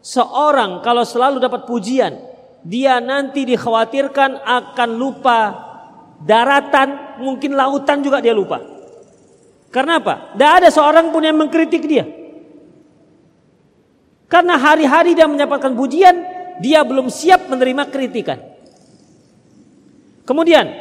[0.01, 2.17] Seorang kalau selalu dapat pujian,
[2.65, 5.39] dia nanti dikhawatirkan akan lupa
[6.21, 8.61] daratan, mungkin lautan juga dia lupa.
[9.73, 10.35] Karena apa?
[10.35, 12.05] Tidak ada seorang pun yang mengkritik dia.
[14.31, 16.15] Karena hari-hari dia mendapatkan pujian,
[16.63, 18.39] dia belum siap menerima kritikan.
[20.23, 20.71] Kemudian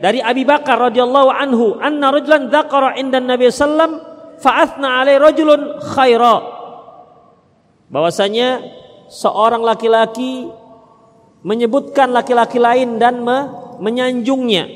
[0.00, 4.00] dari Abi Bakar radhiyallahu anhu anna rajulan dzakara inda Nabi sallam
[4.40, 6.40] fa'athna alai rajulun khaira
[7.92, 8.64] bahwasanya
[9.12, 10.48] seorang laki-laki
[11.44, 13.38] menyebutkan laki-laki lain dan me
[13.78, 14.70] menyanjungnya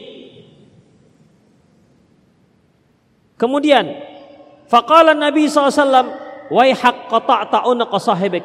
[3.40, 3.96] kemudian
[4.68, 7.12] faqala Nabi SAW waihak
[8.00, 8.44] sahibik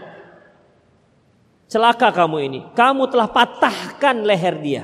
[1.68, 4.84] celaka kamu ini kamu telah patahkan leher dia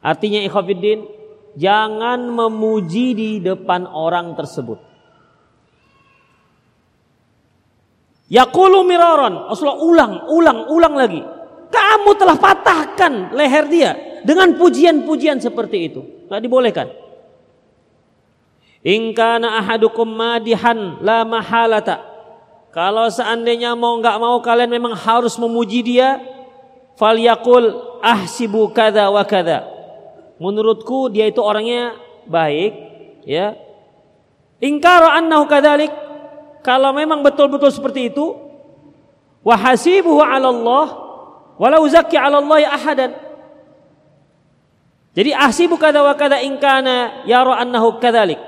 [0.00, 1.04] Artinya ikhwafiddin,
[1.60, 4.80] jangan memuji di depan orang tersebut.
[8.30, 11.20] Miraron, Rasulullah ulang, ulang, ulang lagi.
[11.70, 13.90] Kamu telah patahkan leher dia
[14.24, 16.00] dengan pujian-pujian seperti itu.
[16.26, 16.88] Tidak dibolehkan.
[18.80, 22.00] Ingkana ahadukum madihan la mahalata.
[22.70, 26.22] Kalau seandainya mau nggak mau kalian memang harus memuji dia,
[26.96, 29.80] falyakul ahsibu kada wa kada
[30.40, 32.72] menurutku dia itu orangnya baik
[33.28, 33.54] ya.
[34.60, 35.92] Ingkara annahu kadzalik
[36.64, 38.36] kalau memang betul-betul seperti itu
[39.44, 40.86] wa hasibuhu 'ala Allah
[41.60, 43.12] wala uzakki 'ala Allah ahadan.
[45.12, 48.40] Jadi ahsibu kada wa kada ingkana yara annahu kadzalik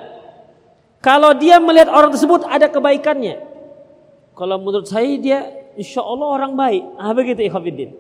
[1.03, 3.43] kalau dia melihat orang tersebut ada kebaikannya.
[4.33, 6.83] Kalau menurut saya dia insya Allah orang baik.
[6.97, 7.91] Ah begitu ikhwatiddin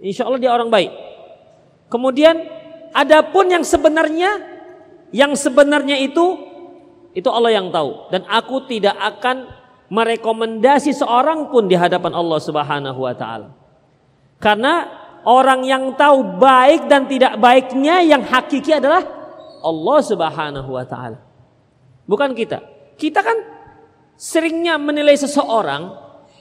[0.00, 0.90] insya Allah dia orang baik.
[1.86, 2.56] Kemudian
[2.96, 4.40] Adapun yang sebenarnya
[5.12, 6.48] yang sebenarnya itu
[7.16, 8.12] Itu Allah yang tahu.
[8.12, 9.48] Dan aku tidak akan
[9.88, 13.56] merekomendasi seorang pun di hadapan Allah Subhanahu wa taala.
[14.36, 14.84] Karena
[15.24, 19.00] orang yang tahu baik dan tidak baiknya yang hakiki adalah
[19.64, 21.24] Allah Subhanahu wa taala.
[22.06, 22.62] Bukan kita.
[22.96, 23.36] Kita kan
[24.16, 25.92] seringnya menilai seseorang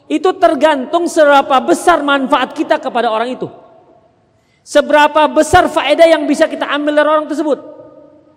[0.05, 3.49] itu tergantung seberapa besar manfaat kita kepada orang itu.
[4.65, 7.59] Seberapa besar faedah yang bisa kita ambil dari orang tersebut.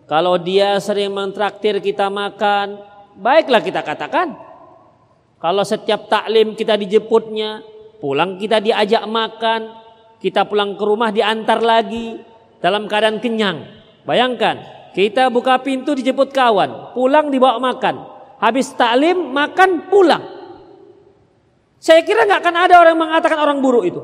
[0.09, 2.81] Kalau dia sering mentraktir kita makan,
[3.17, 4.33] baiklah kita katakan.
[5.39, 7.61] Kalau setiap taklim kita dijemputnya,
[8.01, 9.73] pulang kita diajak makan,
[10.19, 12.19] kita pulang ke rumah diantar lagi
[12.59, 13.65] dalam keadaan kenyang.
[14.03, 18.07] Bayangkan, kita buka pintu dijemput kawan, pulang dibawa makan.
[18.39, 20.25] Habis taklim makan pulang.
[21.79, 24.03] Saya kira nggak akan ada orang mengatakan orang buruk itu.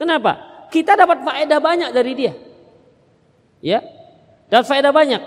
[0.00, 0.64] Kenapa?
[0.72, 2.32] Kita dapat faedah banyak dari dia.
[3.60, 3.84] Ya,
[4.48, 5.20] dan faedah banyak.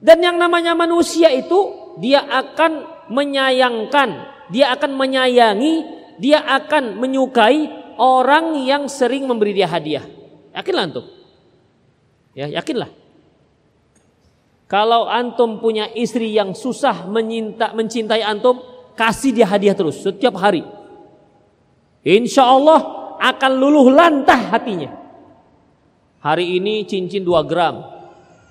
[0.00, 4.08] Dan yang namanya manusia itu dia akan menyayangkan,
[4.50, 5.74] dia akan menyayangi,
[6.18, 7.68] dia akan menyukai
[8.00, 10.02] orang yang sering memberi dia hadiah.
[10.56, 11.19] Yakinlah antum.
[12.34, 12.90] Ya, yakinlah.
[14.70, 18.62] Kalau antum punya istri yang susah menyinta, mencintai antum,
[18.94, 20.62] kasih dia hadiah terus setiap hari.
[22.06, 22.78] Insya Allah
[23.18, 24.94] akan luluh lantah hatinya.
[26.22, 27.82] Hari ini cincin 2 gram,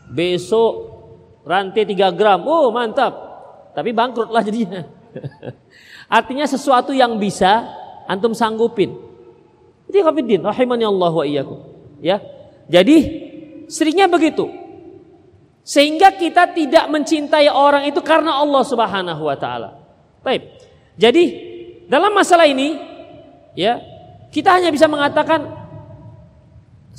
[0.09, 0.73] Besok
[1.45, 2.43] rantai 3 gram.
[2.49, 3.13] Oh mantap.
[3.77, 4.83] Tapi bangkrutlah jadinya.
[6.19, 7.69] Artinya sesuatu yang bisa
[8.09, 8.91] antum sanggupin.
[9.85, 11.59] Itu Khafiddin rahimani Allah wa iyyakum.
[12.01, 12.19] Ya.
[12.69, 13.28] Jadi
[13.69, 14.49] seringnya begitu.
[15.61, 19.77] Sehingga kita tidak mencintai orang itu karena Allah Subhanahu wa taala.
[20.25, 20.49] Baik.
[20.97, 21.23] Jadi
[21.85, 22.73] dalam masalah ini
[23.53, 23.77] ya,
[24.33, 25.59] kita hanya bisa mengatakan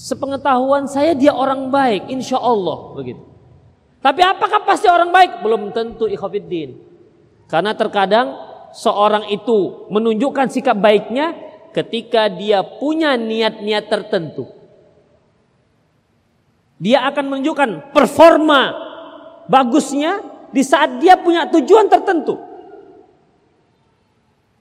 [0.00, 3.20] Sepengetahuan saya dia orang baik, insya Allah begitu.
[4.00, 5.44] Tapi apakah pasti orang baik?
[5.44, 6.72] Belum tentu ikhwafiddin.
[7.44, 8.32] Karena terkadang
[8.72, 11.36] seorang itu menunjukkan sikap baiknya
[11.76, 14.48] ketika dia punya niat-niat tertentu.
[16.80, 18.72] Dia akan menunjukkan performa
[19.44, 22.40] bagusnya di saat dia punya tujuan tertentu.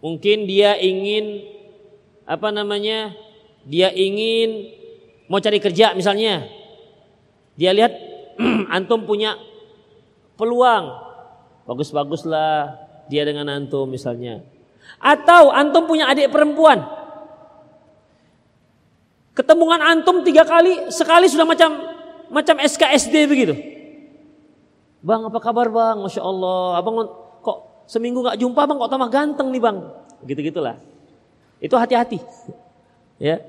[0.03, 1.47] Mungkin dia ingin
[2.27, 3.15] apa namanya?
[3.63, 4.67] Dia ingin
[5.31, 6.47] mau cari kerja misalnya,
[7.55, 7.93] dia lihat
[8.75, 9.35] antum punya
[10.39, 10.95] peluang,
[11.67, 12.79] bagus-baguslah
[13.11, 14.41] dia dengan antum misalnya.
[14.97, 16.81] Atau antum punya adik perempuan,
[19.35, 21.88] ketemuan antum tiga kali, sekali sudah macam
[22.29, 23.53] macam SKSD begitu.
[25.01, 25.97] Bang apa kabar bang?
[26.01, 26.95] Masya Allah, abang
[27.41, 29.77] kok seminggu nggak jumpa bang kok tambah ganteng nih bang.
[30.25, 30.75] Gitu gitulah.
[31.59, 32.23] Itu hati-hati.
[33.19, 33.43] Ya,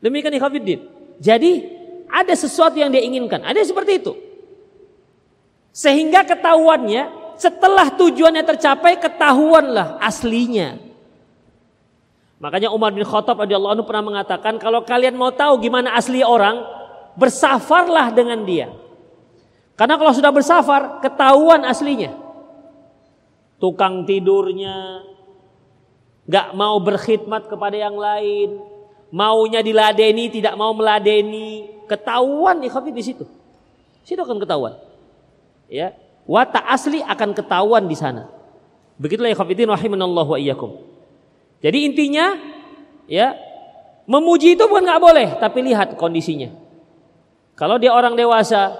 [0.00, 0.80] Demikian ikhwafiddin.
[1.18, 1.64] Jadi
[2.06, 3.42] ada sesuatu yang dia inginkan.
[3.42, 4.12] Ada yang seperti itu.
[5.72, 10.80] Sehingga ketahuannya setelah tujuannya tercapai ketahuanlah aslinya.
[12.36, 16.60] Makanya Umar bin Khattab radhiyallahu anhu pernah mengatakan kalau kalian mau tahu gimana asli orang,
[17.16, 18.70] bersafarlah dengan dia.
[19.76, 22.16] Karena kalau sudah bersafar, ketahuan aslinya.
[23.60, 25.04] Tukang tidurnya,
[26.28, 28.60] gak mau berkhidmat kepada yang lain,
[29.12, 33.24] maunya diladeni, tidak mau meladeni, ketahuan ikhafid di situ.
[34.04, 34.76] Situ akan ketahuan.
[35.66, 35.96] Ya,
[36.28, 38.28] watak asli akan ketahuan di sana.
[38.96, 40.72] Begitulah ikhafidin rahimanallahu wa iyyakum.
[41.60, 42.36] Jadi intinya
[43.08, 43.36] ya,
[44.08, 46.65] memuji itu bukan nggak boleh, tapi lihat kondisinya.
[47.56, 48.76] Kalau dia orang dewasa,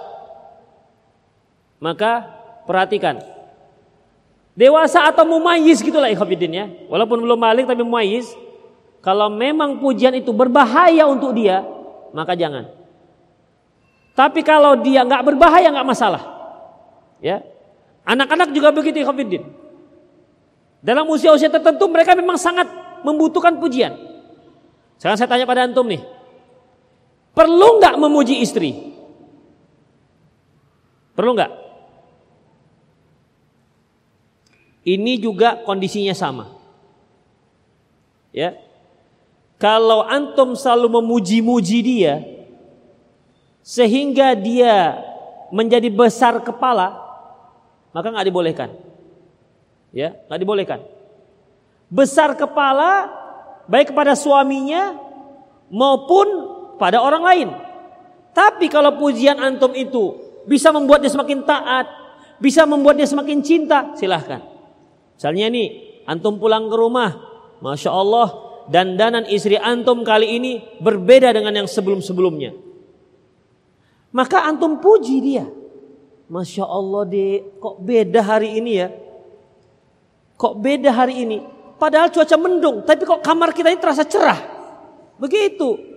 [1.80, 2.28] maka
[2.68, 3.24] perhatikan.
[4.52, 6.66] Dewasa atau mumayyiz gitulah ikhafidin ya.
[6.92, 8.36] Walaupun belum balik tapi mumayyiz,
[9.00, 11.64] kalau memang pujian itu berbahaya untuk dia,
[12.12, 12.68] maka jangan.
[14.16, 16.22] Tapi kalau dia nggak berbahaya nggak masalah.
[17.20, 17.44] Ya,
[18.04, 19.44] anak-anak juga begitu Khofiddin.
[20.84, 22.68] Dalam usia-usia tertentu mereka memang sangat
[23.04, 23.96] membutuhkan pujian.
[24.96, 26.00] Sekarang saya tanya pada antum nih,
[27.36, 28.96] perlu nggak memuji istri?
[31.12, 31.52] Perlu nggak?
[34.86, 36.56] Ini juga kondisinya sama.
[38.32, 38.56] Ya,
[39.56, 42.20] kalau antum selalu memuji-muji dia
[43.64, 45.00] sehingga dia
[45.48, 46.94] menjadi besar kepala,
[47.90, 48.70] maka nggak dibolehkan.
[49.90, 50.80] Ya, nggak dibolehkan.
[51.88, 53.10] Besar kepala
[53.66, 54.94] baik kepada suaminya
[55.72, 57.48] maupun pada orang lain.
[58.36, 61.88] Tapi kalau pujian antum itu bisa membuat dia semakin taat,
[62.36, 64.44] bisa membuat dia semakin cinta, silahkan.
[65.16, 65.68] Misalnya nih,
[66.04, 67.16] antum pulang ke rumah,
[67.64, 68.28] masya Allah,
[68.68, 70.52] dandanan istri antum kali ini
[70.84, 72.52] berbeda dengan yang sebelum-sebelumnya.
[74.12, 75.44] Maka antum puji dia.
[76.26, 78.88] Masya Allah deh, kok beda hari ini ya?
[80.36, 81.38] Kok beda hari ini?
[81.76, 84.40] Padahal cuaca mendung, tapi kok kamar kita ini terasa cerah.
[85.16, 85.95] Begitu.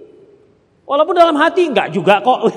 [0.90, 2.50] Walaupun dalam hati enggak juga kok.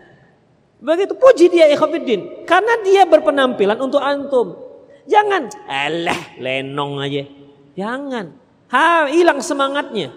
[0.88, 2.48] Begitu puji dia ikhwatiddin.
[2.48, 4.56] Karena dia berpenampilan untuk antum.
[5.04, 7.28] Jangan, alah lenong aja.
[7.76, 8.32] Jangan.
[8.72, 10.12] Ha, hilang semangatnya.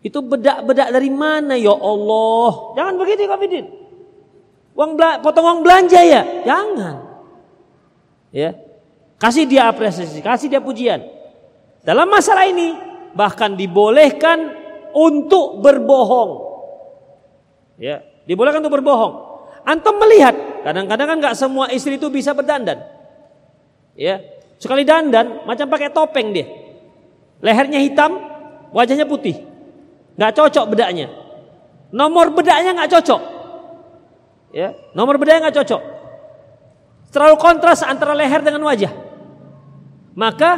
[0.00, 2.76] Itu bedak-bedak dari mana ya Allah?
[2.76, 3.66] Jangan begitu ikhwatiddin.
[4.76, 6.44] Uang potong uang belanja ya?
[6.44, 6.96] Jangan.
[8.32, 8.56] Ya.
[9.20, 11.04] Kasih dia apresiasi, kasih dia pujian.
[11.84, 12.72] Dalam masalah ini
[13.12, 14.59] bahkan dibolehkan
[14.92, 16.30] untuk berbohong.
[17.80, 19.12] Ya, dibolehkan untuk berbohong.
[19.64, 22.80] Antum melihat, kadang-kadang kan nggak semua istri itu bisa berdandan.
[23.96, 24.20] Ya,
[24.56, 26.48] sekali dandan macam pakai topeng dia.
[27.40, 28.20] Lehernya hitam,
[28.72, 29.44] wajahnya putih.
[30.16, 31.08] Nggak cocok bedaknya.
[31.92, 33.22] Nomor bedaknya nggak cocok.
[34.52, 35.82] Ya, nomor bedaknya nggak cocok.
[37.10, 38.92] Terlalu kontras antara leher dengan wajah.
[40.14, 40.50] Maka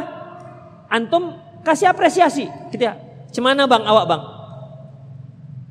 [0.91, 1.33] antum
[1.65, 2.45] kasih apresiasi.
[2.69, 2.99] Kita,
[3.33, 4.23] cemana bang awak bang?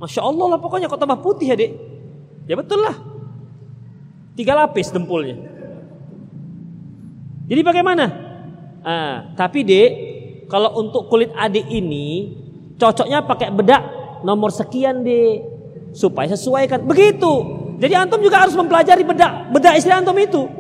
[0.03, 1.70] Masya Allah lah pokoknya kok tambah putih ya dek.
[2.51, 2.98] Ya betul lah.
[4.35, 5.38] Tiga lapis dempulnya.
[7.46, 8.05] Jadi bagaimana?
[8.83, 9.90] Ah, tapi dek,
[10.51, 12.35] kalau untuk kulit adik ini
[12.83, 13.83] cocoknya pakai bedak
[14.27, 15.46] nomor sekian dek
[15.94, 16.83] supaya sesuaikan.
[16.83, 17.62] Begitu.
[17.79, 20.51] Jadi antum juga harus mempelajari bedak bedak istri antum itu.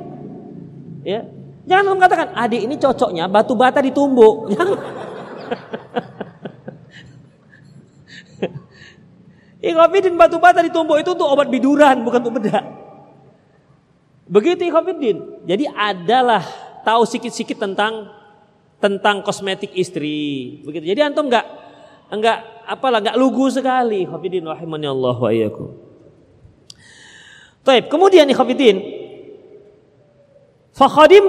[1.02, 1.26] Ya,
[1.62, 4.50] Jangan mengatakan adik ini cocoknya batu bata ditumbuk.
[9.62, 12.66] Ikhwafidin batu bata ditumbuk itu untuk obat biduran bukan untuk bedak.
[14.26, 15.46] Begitu ikhwafidin.
[15.46, 16.42] Jadi adalah
[16.82, 18.10] tahu sikit-sikit tentang
[18.82, 20.58] tentang kosmetik istri.
[20.66, 20.90] Begitu.
[20.90, 21.46] Jadi antum enggak
[22.10, 25.78] enggak apalah enggak lugu sekali ikhwafidin rahimani Allah wa iyyakum.
[27.62, 28.82] Baik, kemudian ikhwafidin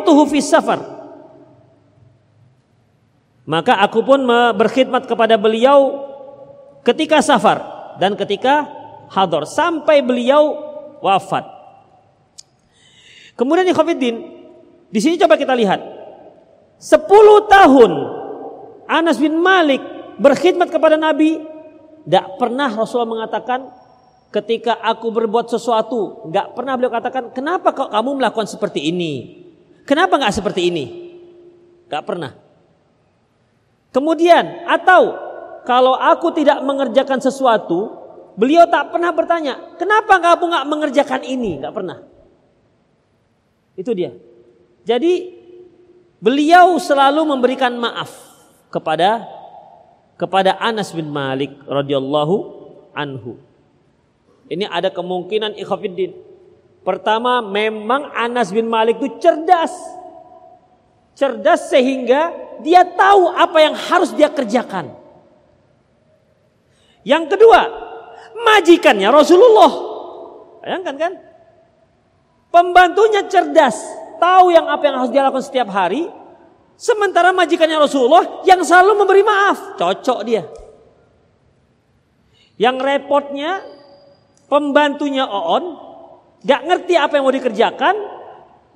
[0.02, 0.82] tuhu fis safar.
[3.46, 4.26] Maka aku pun
[4.58, 6.10] berkhidmat kepada beliau
[6.82, 8.69] ketika safar dan ketika
[9.10, 10.58] hador sampai beliau
[11.03, 11.45] wafat.
[13.34, 14.15] Kemudian di Khofiddin,
[14.93, 15.82] di sini coba kita lihat.
[16.84, 16.99] 10
[17.47, 17.91] tahun
[18.86, 19.79] Anas bin Malik
[20.19, 21.39] berkhidmat kepada Nabi,
[22.03, 23.71] tidak pernah Rasulullah mengatakan
[24.34, 29.43] ketika aku berbuat sesuatu, nggak pernah beliau katakan, kenapa kok kamu melakukan seperti ini?
[29.88, 30.86] Kenapa nggak seperti ini?
[31.88, 32.32] Nggak pernah.
[33.93, 35.33] Kemudian, atau
[35.63, 37.95] kalau aku tidak mengerjakan sesuatu,
[38.36, 41.60] beliau tak pernah bertanya, kenapa kamu nggak mengerjakan ini?
[41.63, 41.97] Nggak pernah.
[43.73, 44.13] Itu dia.
[44.84, 45.34] Jadi
[46.19, 48.12] beliau selalu memberikan maaf
[48.69, 49.23] kepada
[50.19, 52.36] kepada Anas bin Malik radhiyallahu
[52.93, 53.39] anhu.
[54.47, 56.13] Ini ada kemungkinan ikhafiddin.
[56.84, 59.71] Pertama memang Anas bin Malik itu cerdas.
[61.15, 65.02] Cerdas sehingga dia tahu apa yang harus dia kerjakan.
[67.03, 67.61] Yang kedua,
[68.43, 69.71] majikannya Rasulullah.
[70.63, 71.13] Bayangkan kan?
[72.47, 73.75] Pembantunya cerdas,
[74.21, 76.07] tahu yang apa yang harus dia lakukan setiap hari.
[76.73, 80.43] Sementara majikannya Rasulullah yang selalu memberi maaf, cocok dia.
[82.57, 83.61] Yang repotnya
[84.47, 85.77] pembantunya Oon
[86.45, 87.95] gak ngerti apa yang mau dikerjakan,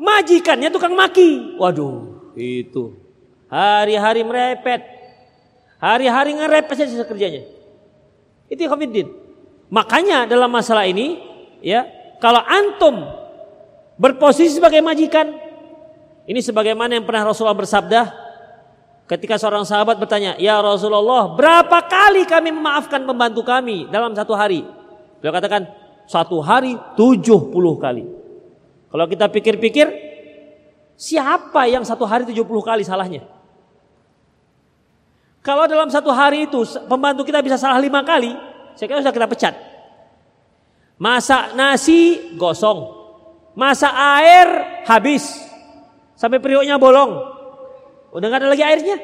[0.02, 1.58] majikannya tukang maki.
[1.58, 2.98] Waduh, itu
[3.48, 4.82] hari-hari merepet,
[5.80, 7.57] hari-hari ngerepet saja kerjanya.
[8.48, 9.08] Itu Khofiddin.
[9.68, 11.20] Makanya dalam masalah ini,
[11.60, 11.84] ya
[12.24, 13.04] kalau antum
[14.00, 15.28] berposisi sebagai majikan,
[16.24, 18.02] ini sebagaimana yang pernah Rasulullah bersabda,
[19.12, 24.64] ketika seorang sahabat bertanya, Ya Rasulullah, berapa kali kami memaafkan pembantu kami dalam satu hari?
[25.20, 25.68] Beliau katakan
[26.08, 28.04] satu hari 70 kali.
[28.88, 29.88] Kalau kita pikir-pikir,
[30.96, 33.28] siapa yang satu hari 70 kali salahnya?
[35.48, 36.60] Kalau dalam satu hari itu
[36.92, 38.36] pembantu kita bisa salah lima kali,
[38.76, 39.56] saya kira sudah kita pecat.
[41.00, 42.84] Masak nasi gosong,
[43.56, 45.24] masak air habis,
[46.20, 47.16] sampai periuknya bolong.
[48.12, 49.00] Udah nggak ada lagi airnya.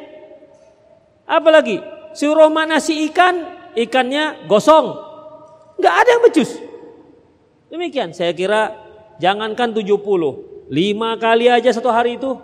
[1.24, 1.80] Apalagi
[2.12, 3.39] suruh nasi ikan,
[3.80, 5.00] ikannya gosong,
[5.80, 6.52] Nggak ada yang becus.
[7.72, 8.76] Demikian saya kira
[9.18, 9.96] jangankan 70,
[10.68, 12.36] lima kali aja satu hari itu.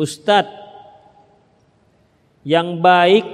[0.04, 0.52] Ustadz
[2.44, 3.24] yang baik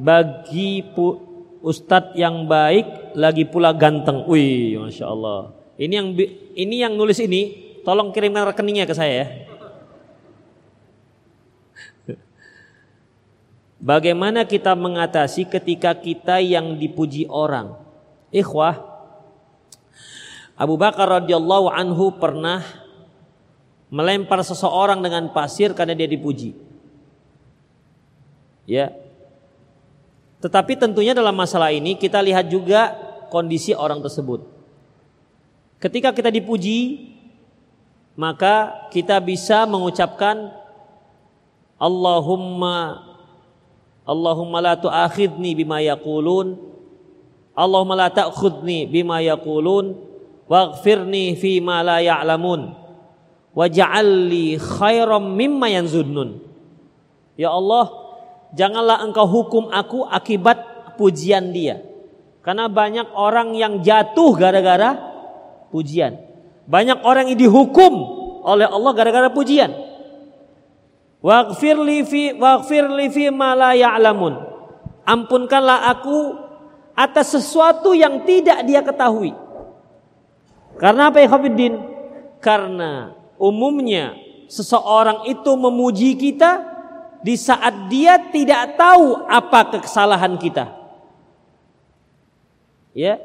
[0.00, 1.20] bagi pu,
[1.60, 4.24] Ustadz yang baik lagi pula ganteng.
[4.24, 5.52] Wih, masya Allah.
[5.76, 6.08] Ini yang
[6.56, 9.28] ini yang nulis ini, tolong kirimkan rekeningnya ke saya ya.
[13.80, 17.80] Bagaimana kita mengatasi ketika kita yang dipuji orang?
[18.28, 18.76] Ikhwah,
[20.52, 22.60] Abu Bakar radhiyallahu anhu pernah
[23.90, 26.54] melempar seseorang dengan pasir karena dia dipuji.
[28.64, 28.94] Ya.
[30.40, 32.96] Tetapi tentunya dalam masalah ini kita lihat juga
[33.28, 34.46] kondisi orang tersebut.
[35.82, 37.10] Ketika kita dipuji,
[38.14, 40.54] maka kita bisa mengucapkan
[41.80, 43.08] Allahumma
[44.04, 46.56] Allahumma la tu'akhidni bima yaqulun
[47.56, 49.96] Allahumma la ta'khudni bima yaqulun
[50.50, 52.79] waghfirni fi ma la ya'lamun
[53.54, 56.42] waj'alli khairam mimma yanzunnun.
[57.34, 57.88] Ya Allah,
[58.54, 61.80] janganlah engkau hukum aku akibat pujian dia.
[62.40, 64.96] Karena banyak orang yang jatuh gara-gara
[65.68, 66.16] pujian.
[66.64, 67.92] Banyak orang yang dihukum
[68.44, 69.72] oleh Allah gara-gara pujian.
[71.20, 73.52] Waghfirli fi waghfirli fi ma.
[75.04, 76.18] Ampunkanlah aku
[76.96, 79.36] atas sesuatu yang tidak dia ketahui.
[80.80, 81.28] Karena apa ya
[82.40, 84.12] Karena umumnya
[84.52, 86.60] seseorang itu memuji kita
[87.24, 90.68] di saat dia tidak tahu apa kesalahan kita.
[92.92, 93.16] Ya.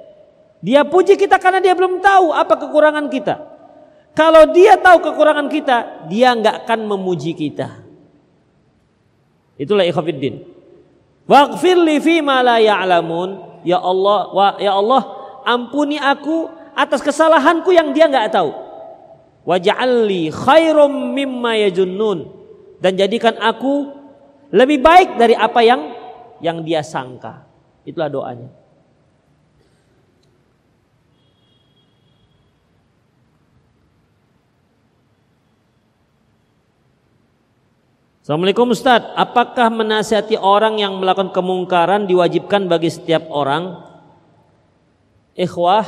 [0.63, 3.35] Dia puji kita karena dia belum tahu apa kekurangan kita.
[4.15, 7.83] Kalau dia tahu kekurangan kita, dia nggak akan memuji kita.
[9.59, 10.41] Itulah ikhwafiddin.
[11.27, 12.57] Waghfir li fi ma la.
[12.63, 15.01] Ya Allah, wa, ya Allah,
[15.43, 18.64] ampuni aku atas kesalahanku yang dia nggak tahu
[19.45, 22.27] waj'alli khairum mimma yajunnun
[22.81, 23.93] dan jadikan aku
[24.51, 25.81] lebih baik dari apa yang
[26.43, 27.45] yang dia sangka.
[27.85, 28.49] Itulah doanya.
[38.25, 43.85] Assalamualaikum Ustaz, apakah menasihati orang yang melakukan kemungkaran diwajibkan bagi setiap orang?
[45.37, 45.85] Ikhwah,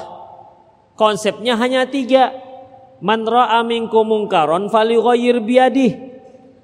[0.93, 2.47] konsepnya hanya tiga.
[2.98, 5.91] Man ra'a minkum mungkaron falyughayyir biyadih.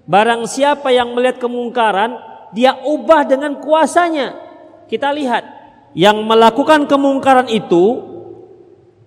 [0.10, 2.18] Barang siapa yang melihat kemungkaran,
[2.52, 4.36] dia ubah dengan kuasanya.
[4.90, 5.46] Kita lihat,
[5.94, 8.02] yang melakukan kemungkaran itu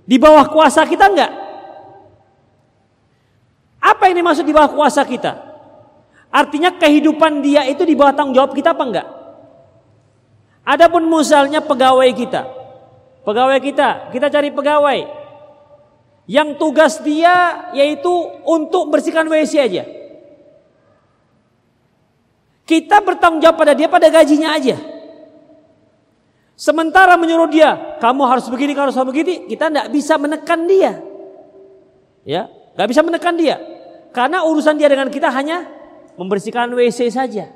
[0.06, 1.32] di bawah kuasa kita enggak?
[3.82, 5.34] Apa ini maksud di bawah kuasa kita?
[6.30, 9.06] Artinya kehidupan dia itu di bawah tanggung jawab kita apa enggak?
[10.66, 12.42] Adapun misalnya pegawai kita.
[13.26, 15.25] Pegawai kita, kita cari pegawai
[16.26, 18.10] yang tugas dia yaitu
[18.42, 19.84] untuk bersihkan WC aja.
[22.66, 24.74] Kita bertanggung jawab pada dia pada gajinya aja.
[26.58, 30.98] Sementara menyuruh dia, kamu harus begini, kamu harus begini, kita tidak bisa menekan dia.
[32.26, 33.56] Ya, nggak bisa menekan dia.
[34.10, 35.62] Karena urusan dia dengan kita hanya
[36.18, 37.54] membersihkan WC saja.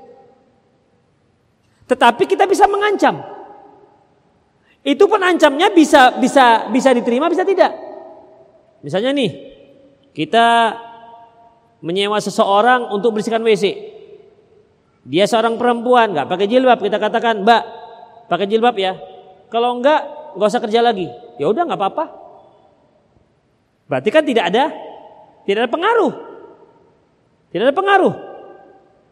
[1.91, 3.18] Tetapi kita bisa mengancam.
[4.87, 7.89] Itu pun ancamnya bisa bisa bisa diterima, bisa tidak.
[8.81, 9.31] Misalnya nih,
[10.16, 10.76] kita
[11.81, 13.93] menyewa seseorang untuk bersihkan WC.
[15.09, 17.62] Dia seorang perempuan, nggak pakai jilbab, kita katakan, Mbak,
[18.28, 18.97] pakai jilbab ya.
[19.49, 21.09] Kalau enggak, nggak usah kerja lagi.
[21.41, 22.05] Ya udah nggak apa-apa.
[23.91, 24.70] Berarti kan tidak ada,
[25.43, 26.12] tidak ada pengaruh,
[27.51, 28.14] tidak ada pengaruh.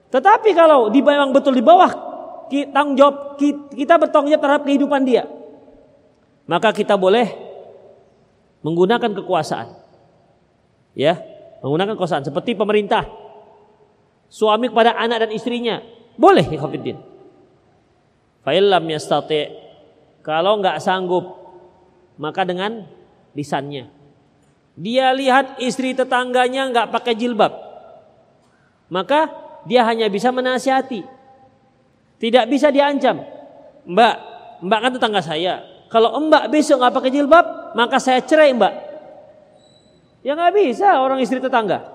[0.09, 1.91] Tetapi kalau di memang betul di bawah
[2.49, 3.37] tanggung jawab
[3.75, 5.27] kita bertanggung jawab terhadap kehidupan dia,
[6.47, 7.48] maka kita boleh
[8.63, 9.69] menggunakan kekuasaan.
[10.99, 11.19] Ya.
[11.63, 13.07] Menggunakan kekuasaan seperti pemerintah.
[14.31, 15.83] Suami kepada anak dan istrinya.
[16.19, 16.99] Boleh ikhwatiddin.
[18.43, 19.51] Fa'ilam yastati'
[20.23, 21.25] kalau nggak sanggup
[22.19, 22.87] maka dengan
[23.33, 23.91] lisannya.
[24.79, 27.51] Dia lihat istri tetangganya nggak pakai jilbab.
[28.91, 29.31] Maka
[29.67, 31.03] dia hanya bisa menasihati.
[32.19, 33.23] Tidak bisa diancam.
[33.87, 34.15] Mbak,
[34.63, 35.63] mbak kan tetangga saya.
[35.91, 37.47] Kalau mbak besok nggak pakai jilbab,
[37.79, 38.75] maka saya cerai mbak.
[40.27, 41.87] Ya nggak bisa orang istri tetangga.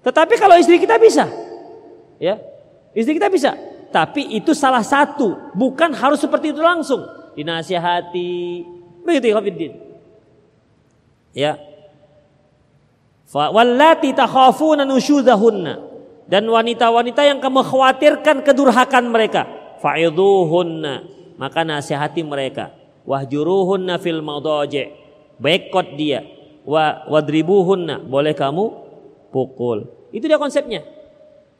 [0.00, 1.28] Tetapi kalau istri kita bisa,
[2.16, 2.40] ya
[2.96, 3.52] istri kita bisa.
[3.92, 7.04] Tapi itu salah satu, bukan harus seperti itu langsung.
[7.36, 8.64] Dinasihati,
[9.04, 9.40] begitu ya
[11.34, 11.52] Ya.
[13.34, 15.74] Wallati takhafuna nusyudahunna
[16.30, 19.42] dan wanita-wanita yang kamu khawatirkan kedurhakan mereka,
[19.82, 20.94] fa'idhuhunna,
[21.36, 22.83] maka nasihati mereka.
[23.04, 24.92] Wahjuruhunna fil madaji.
[25.36, 26.24] Bekot dia.
[26.64, 28.64] Wa wadribuhunna, boleh kamu
[29.28, 30.08] pukul.
[30.14, 30.80] Itu dia konsepnya.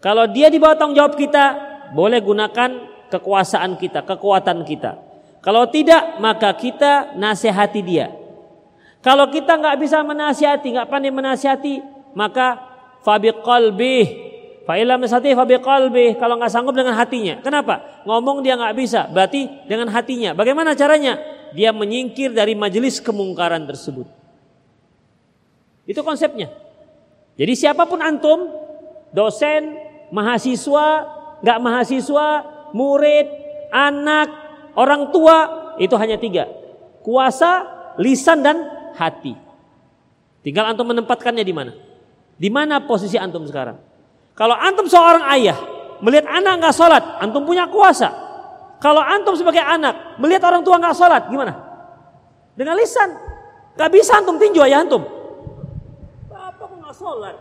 [0.01, 1.45] Kalau dia di bawah tanggung jawab kita,
[1.93, 2.71] boleh gunakan
[3.13, 5.01] kekuasaan kita, kekuatan kita.
[5.45, 8.09] Kalau tidak, maka kita nasihati dia.
[9.05, 11.85] Kalau kita nggak bisa menasihati, nggak pandai menasihati,
[12.17, 12.57] maka
[13.05, 14.34] fabi qalbih.
[14.65, 16.17] Fa'ilam nasihati fabi qalbih.
[16.17, 17.45] Kalau nggak sanggup dengan hatinya.
[17.45, 18.05] Kenapa?
[18.09, 20.33] Ngomong dia nggak bisa, berarti dengan hatinya.
[20.33, 21.21] Bagaimana caranya?
[21.53, 24.09] Dia menyingkir dari majelis kemungkaran tersebut.
[25.85, 26.51] Itu konsepnya.
[27.37, 28.49] Jadi siapa pun antum,
[29.13, 29.77] dosen,
[30.09, 30.89] mahasiswa,
[31.45, 32.29] nggak mahasiswa,
[32.73, 33.27] murid,
[33.69, 34.29] anak,
[34.75, 35.37] orang tua
[35.77, 36.49] itu hanya tiga.
[37.05, 37.69] Kuasa,
[38.01, 38.65] lisan dan
[38.97, 39.37] hati.
[40.41, 41.73] Tinggal antum menempatkannya di mana?
[42.35, 43.94] Di mana posisi antum sekarang?
[44.35, 45.55] Kalau antum seorang ayah
[46.03, 48.11] melihat anak nggak sholat, antum punya kuasa.
[48.83, 51.55] Kalau antum sebagai anak melihat orang tua nggak sholat, gimana?
[52.59, 53.15] Dengan lisan,
[53.79, 55.07] nggak bisa antum tinju ayah antum.
[56.27, 57.37] Bapak kok nggak sholat?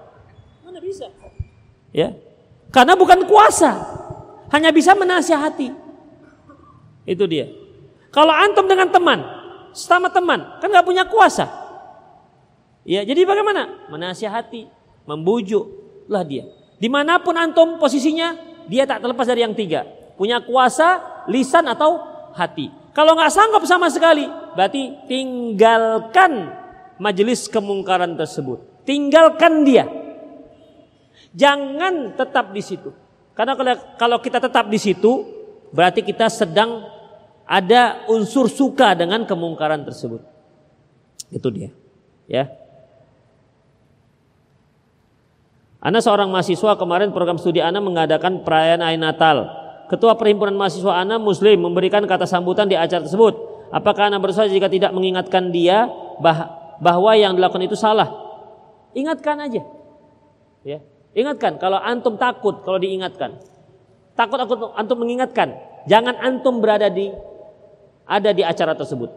[0.61, 1.09] Mana bisa?
[1.89, 2.13] Ya,
[2.69, 4.01] karena bukan kuasa.
[4.53, 5.73] Hanya bisa menasihati.
[7.09, 7.49] Itu dia.
[8.13, 9.25] Kalau antum dengan teman,
[9.73, 11.49] sama teman, kan nggak punya kuasa.
[12.85, 13.89] Ya, jadi bagaimana?
[13.89, 14.69] Menasihati,
[15.09, 15.65] membujuk
[16.05, 16.45] lah dia.
[16.83, 18.35] Di mana pun antum posisinya,
[18.67, 19.87] dia tak terlepas dari yang tiga.
[20.19, 21.95] Punya kuasa, lisan atau
[22.35, 22.67] hati.
[22.91, 26.51] Kalau nggak sanggup sama sekali, berarti tinggalkan
[26.99, 28.83] majelis kemungkaran tersebut.
[28.83, 29.87] Tinggalkan dia.
[31.31, 32.91] Jangan tetap di situ.
[33.31, 33.55] Karena
[33.95, 35.23] kalau kita tetap di situ,
[35.71, 36.83] berarti kita sedang
[37.47, 40.19] ada unsur suka dengan kemungkaran tersebut.
[41.31, 41.71] Itu dia.
[42.27, 42.51] Ya.
[45.83, 49.51] Ana seorang mahasiswa kemarin program studi Ana mengadakan perayaan Hari Natal.
[49.91, 53.35] Ketua Perhimpunan Mahasiswa Ana Muslim memberikan kata sambutan di acara tersebut.
[53.67, 55.91] Apakah Ana berusaha jika tidak mengingatkan dia
[56.23, 58.07] bah bahwa yang dilakukan itu salah?
[58.95, 59.59] Ingatkan aja.
[60.63, 60.79] Ya.
[61.11, 63.43] Ingatkan kalau antum takut kalau diingatkan.
[64.15, 65.51] Takut aku antum mengingatkan.
[65.91, 67.11] Jangan antum berada di
[68.07, 69.11] ada di acara tersebut.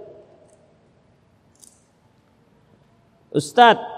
[3.30, 3.95] Ustadz,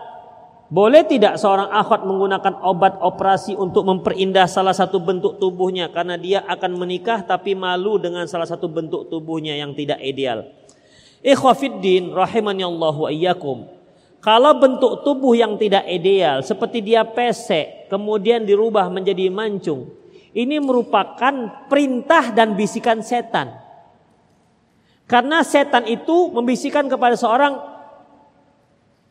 [0.68, 6.44] boleh tidak seorang akhwat menggunakan obat operasi untuk memperindah salah satu bentuk tubuhnya karena dia
[6.44, 10.44] akan menikah tapi malu dengan salah satu bentuk tubuhnya yang tidak ideal.
[11.24, 13.64] Ikhwafiddin rahimani Allah wa iyyakum.
[14.20, 19.88] Kalau bentuk tubuh yang tidak ideal seperti dia pesek kemudian dirubah menjadi mancung.
[20.36, 23.56] Ini merupakan perintah dan bisikan setan.
[25.08, 27.77] Karena setan itu membisikkan kepada seorang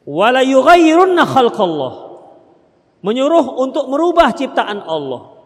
[0.08, 1.94] wala yughayyirunna khalqallah.
[3.04, 5.38] Menyuruh untuk merubah ciptaan Allah.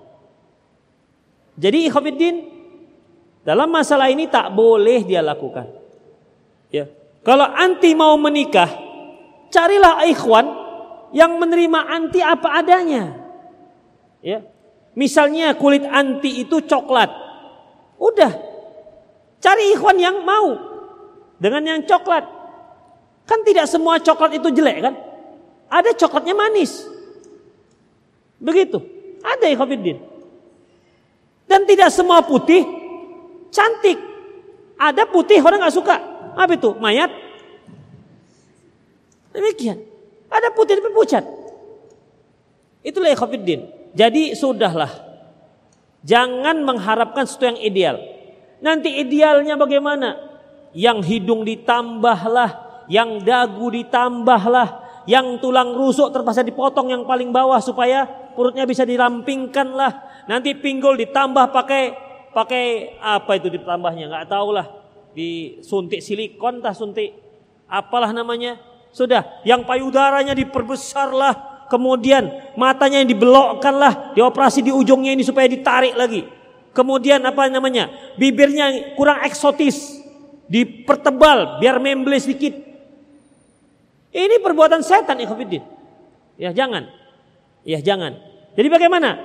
[1.59, 2.36] Jadi ikhwatiddin
[3.43, 5.68] dalam masalah ini tak boleh dia lakukan.
[6.72, 6.88] Ya.
[7.22, 8.72] Kalau anti mau menikah,
[9.51, 10.47] Carilah ikhwan
[11.12, 13.20] yang menerima anti apa adanya.
[14.24, 14.47] Ya.
[14.95, 17.12] Misalnya kulit anti itu coklat.
[17.99, 18.32] Udah.
[19.43, 20.55] Cari ikhwan yang mau
[21.36, 22.24] dengan yang coklat.
[23.32, 24.95] Kan tidak semua coklat itu jelek kan?
[25.71, 26.84] Ada coklatnya manis.
[28.43, 28.84] Begitu.
[29.23, 30.03] Ada ikhwafiddin.
[31.47, 32.67] Dan tidak semua putih
[33.55, 33.95] cantik.
[34.75, 35.95] Ada putih orang nggak suka.
[36.36, 36.75] Apa itu?
[36.75, 37.07] Mayat
[39.32, 39.79] Demikian.
[40.27, 41.23] Ada putih tapi pucat.
[42.84, 43.63] Itulah ikhwafiddin.
[43.95, 44.91] Jadi sudahlah.
[46.03, 47.95] Jangan mengharapkan sesuatu yang ideal.
[48.59, 50.19] Nanti idealnya bagaimana?
[50.75, 58.05] Yang hidung ditambahlah, yang dagu ditambahlah, yang tulang rusuk terpaksa dipotong yang paling bawah supaya
[58.34, 59.91] perutnya bisa dirampingkan lah.
[60.29, 61.84] Nanti pinggul ditambah pakai
[62.32, 64.67] pakai apa itu ditambahnya nggak tahu lah.
[65.11, 67.11] Disuntik silikon tah suntik
[67.67, 72.27] apalah namanya sudah, yang payudaranya diperbesarlah, kemudian
[72.59, 76.27] matanya yang dibelokkan lah, dioperasi di ujungnya ini supaya ditarik lagi.
[76.75, 77.88] Kemudian apa namanya?
[78.19, 80.03] Bibirnya kurang eksotis,
[80.51, 82.70] dipertebal biar memble sedikit.
[84.12, 85.64] Ini perbuatan setan ikhwatiddin.
[86.36, 86.91] Ya jangan.
[87.64, 88.20] Ya jangan.
[88.53, 89.16] Jadi bagaimana?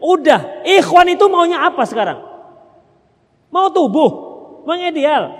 [0.00, 2.24] Udah, ikhwan itu maunya apa sekarang?
[3.52, 4.10] Mau tubuh,
[4.64, 5.36] mau ideal.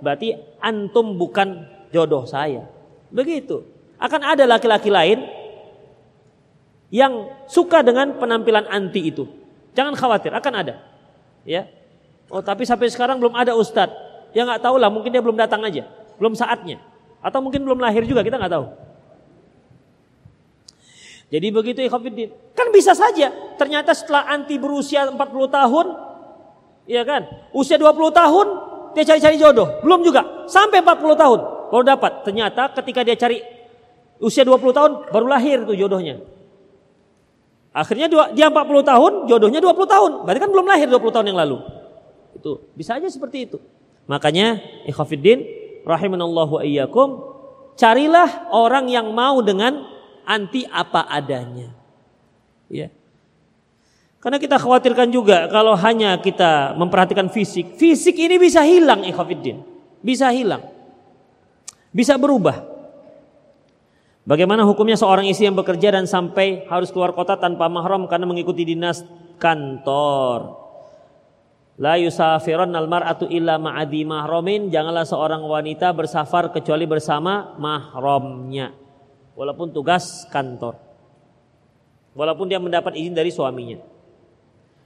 [0.00, 0.32] Berarti
[0.64, 2.64] antum bukan jodoh saya.
[3.12, 3.68] Begitu.
[4.00, 5.26] Akan ada laki-laki lain
[6.88, 9.28] yang suka dengan penampilan anti itu.
[9.76, 10.74] Jangan khawatir, akan ada.
[11.44, 11.68] Ya.
[12.32, 13.92] Oh, tapi sampai sekarang belum ada ustadz.
[14.32, 15.84] Ya nggak tahu lah, mungkin dia belum datang aja,
[16.16, 16.80] belum saatnya.
[17.18, 18.66] Atau mungkin belum lahir juga, kita nggak tahu.
[21.28, 22.32] Jadi begitu ikhwatiddin.
[22.56, 23.28] Kan bisa saja.
[23.60, 25.18] Ternyata setelah anti berusia 40
[25.52, 25.86] tahun,
[26.88, 27.28] ya kan?
[27.52, 28.46] Usia 20 tahun
[28.96, 30.48] dia cari-cari jodoh, belum juga.
[30.48, 32.24] Sampai 40 tahun baru dapat.
[32.24, 33.44] Ternyata ketika dia cari
[34.18, 36.24] usia 20 tahun baru lahir tuh jodohnya.
[37.76, 40.10] Akhirnya dia 40 tahun, jodohnya 20 tahun.
[40.24, 41.60] Berarti kan belum lahir 20 tahun yang lalu.
[42.34, 43.60] Itu bisa aja seperti itu.
[44.08, 44.58] Makanya
[44.88, 45.44] ikhafidin
[45.86, 47.22] rahimanallahu ayyakum
[47.78, 49.86] carilah orang yang mau dengan
[50.26, 51.72] anti apa adanya.
[52.68, 52.92] Ya.
[54.18, 59.62] Karena kita khawatirkan juga kalau hanya kita memperhatikan fisik, fisik ini bisa hilang ikhafidin.
[60.02, 60.66] Bisa hilang.
[61.94, 62.66] Bisa berubah.
[64.28, 68.66] Bagaimana hukumnya seorang istri yang bekerja dan sampai harus keluar kota tanpa mahram karena mengikuti
[68.68, 69.00] dinas
[69.40, 70.67] kantor?
[71.78, 74.66] La yusafiron almar'atu illa ma'adi mahromin.
[74.68, 78.74] Janganlah seorang wanita bersafar kecuali bersama mahramnya.
[79.38, 80.74] Walaupun tugas kantor.
[82.18, 83.78] Walaupun dia mendapat izin dari suaminya.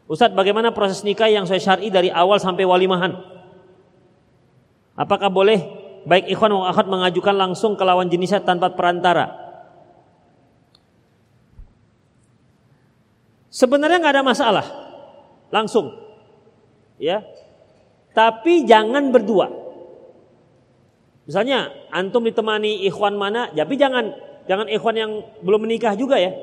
[0.05, 3.16] Ustadz bagaimana proses nikah yang saya syar'i dari awal sampai walimahan?
[4.93, 9.38] Apakah boleh baik ikhwan maupun akhwat mengajukan langsung ke lawan jenisnya tanpa perantara.
[13.53, 14.66] Sebenarnya nggak ada masalah,
[15.53, 15.93] langsung,
[16.97, 17.24] ya.
[18.12, 19.49] Tapi jangan berdua.
[21.24, 24.12] Misalnya antum ditemani ikhwan mana, tapi jangan
[24.51, 26.34] jangan ikhwan yang belum menikah juga ya.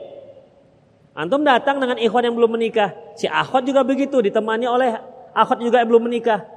[1.13, 4.95] Antum datang dengan ikhwan yang belum menikah, si akhwat juga begitu ditemani oleh
[5.35, 6.47] akhwat juga yang belum menikah.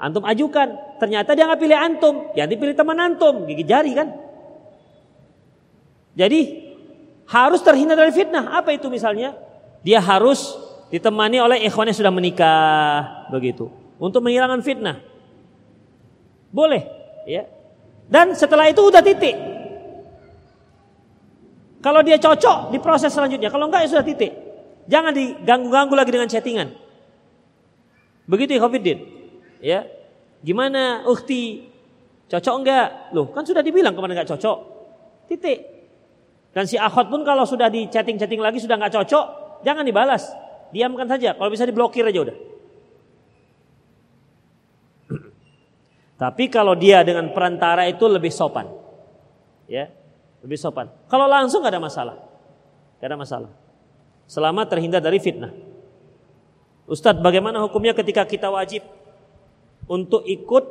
[0.00, 0.96] Antum ajukan.
[0.96, 2.14] Ternyata dia nggak pilih antum.
[2.32, 3.44] Yang dipilih teman antum.
[3.44, 4.08] Gigi jari kan.
[6.16, 6.40] Jadi
[7.28, 8.56] harus terhindar dari fitnah.
[8.56, 9.36] Apa itu misalnya?
[9.84, 10.56] Dia harus
[10.90, 13.26] ditemani oleh ikhwan yang sudah menikah.
[13.30, 13.70] Begitu.
[13.96, 14.98] Untuk menghilangkan fitnah.
[16.50, 16.82] Boleh.
[17.24, 17.46] ya.
[18.10, 19.38] Dan setelah itu udah titik.
[21.80, 23.48] Kalau dia cocok, diproses selanjutnya.
[23.48, 24.34] Kalau enggak ya sudah titik.
[24.90, 26.68] Jangan diganggu-ganggu lagi dengan chattingan.
[28.26, 28.98] Begitu ya Khofiddin.
[29.62, 29.80] Ya.
[30.42, 31.70] Gimana ukti?
[32.26, 33.14] Cocok enggak?
[33.14, 34.58] Loh, kan sudah dibilang ke mana enggak cocok.
[35.30, 35.58] Titik.
[36.50, 39.24] Dan si akhwat pun kalau sudah di chatting-chatting lagi sudah enggak cocok,
[39.62, 40.26] jangan dibalas.
[40.70, 41.34] Diamkan saja.
[41.34, 42.36] Kalau bisa diblokir aja udah.
[46.20, 48.68] Tapi kalau dia dengan perantara itu lebih sopan.
[49.64, 49.88] Ya,
[50.44, 50.92] lebih sopan.
[51.08, 52.16] Kalau langsung gak ada masalah.
[53.00, 53.50] Gak ada masalah.
[54.28, 55.48] Selama terhindar dari fitnah.
[56.84, 58.84] Ustadz, bagaimana hukumnya ketika kita wajib
[59.88, 60.68] untuk ikut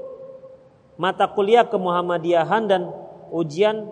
[1.01, 2.81] mata kuliah ke Muhammadiyahan dan
[3.33, 3.89] ujian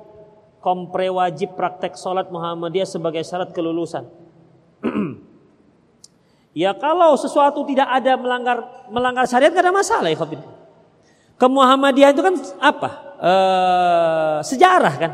[0.61, 4.05] kompre wajib praktek sholat Muhammadiyah sebagai syarat kelulusan.
[6.57, 10.17] ya kalau sesuatu tidak ada melanggar melanggar syariat gak ada masalah ya
[11.37, 12.89] Ke Muhammadiyah itu kan apa?
[13.21, 13.33] E,
[14.41, 15.11] sejarah kan.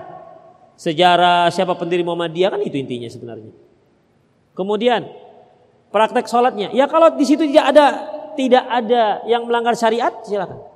[0.79, 3.51] Sejarah siapa pendiri Muhammadiyah kan itu intinya sebenarnya.
[4.55, 5.03] Kemudian
[5.91, 6.71] praktek sholatnya.
[6.71, 7.85] Ya kalau di situ tidak ada
[8.39, 10.72] tidak ada yang melanggar syariat, silakan.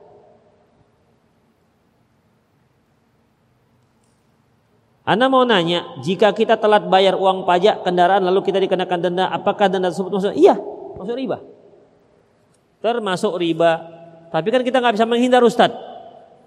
[5.07, 9.71] Anda mau nanya, jika kita telat bayar uang pajak kendaraan lalu kita dikenakan denda, apakah
[9.71, 10.35] denda tersebut masuk?
[10.35, 10.59] Iya,
[10.99, 11.39] masuk riba.
[12.83, 13.71] Termasuk riba.
[14.27, 15.71] Tapi kan kita nggak bisa menghindar Ustaz.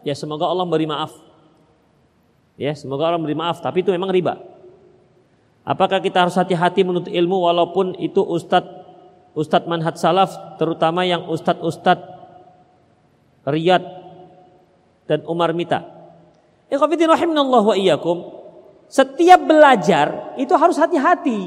[0.04, 1.16] Ya semoga Allah beri maaf.
[2.60, 3.64] Ya semoga Allah beri maaf.
[3.64, 4.36] Tapi itu memang riba.
[5.64, 8.80] Apakah kita harus hati-hati menuntut ilmu walaupun itu Ustadz
[9.34, 12.18] ustadz manhaj salaf terutama yang ustadz-ustadz
[13.46, 13.82] Riyad
[15.08, 15.80] dan Umar Mita.
[16.68, 18.39] Ikhwatiddin rahimanallah wa iyyakum.
[18.90, 21.46] Setiap belajar itu harus hati-hati.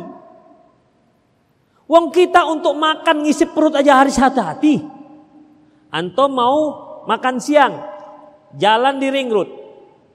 [1.91, 4.79] Wong kita untuk makan ngisi perut aja harus hati-hati.
[5.91, 6.57] Antum mau
[7.03, 7.83] makan siang,
[8.55, 9.51] jalan di ring road,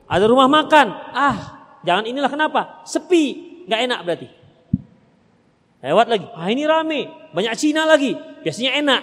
[0.09, 1.37] ada rumah makan, ah
[1.85, 2.83] jangan inilah kenapa?
[2.89, 3.25] Sepi,
[3.69, 4.29] nggak enak berarti.
[5.85, 9.03] Lewat lagi, ah ini rame, banyak Cina lagi, biasanya enak.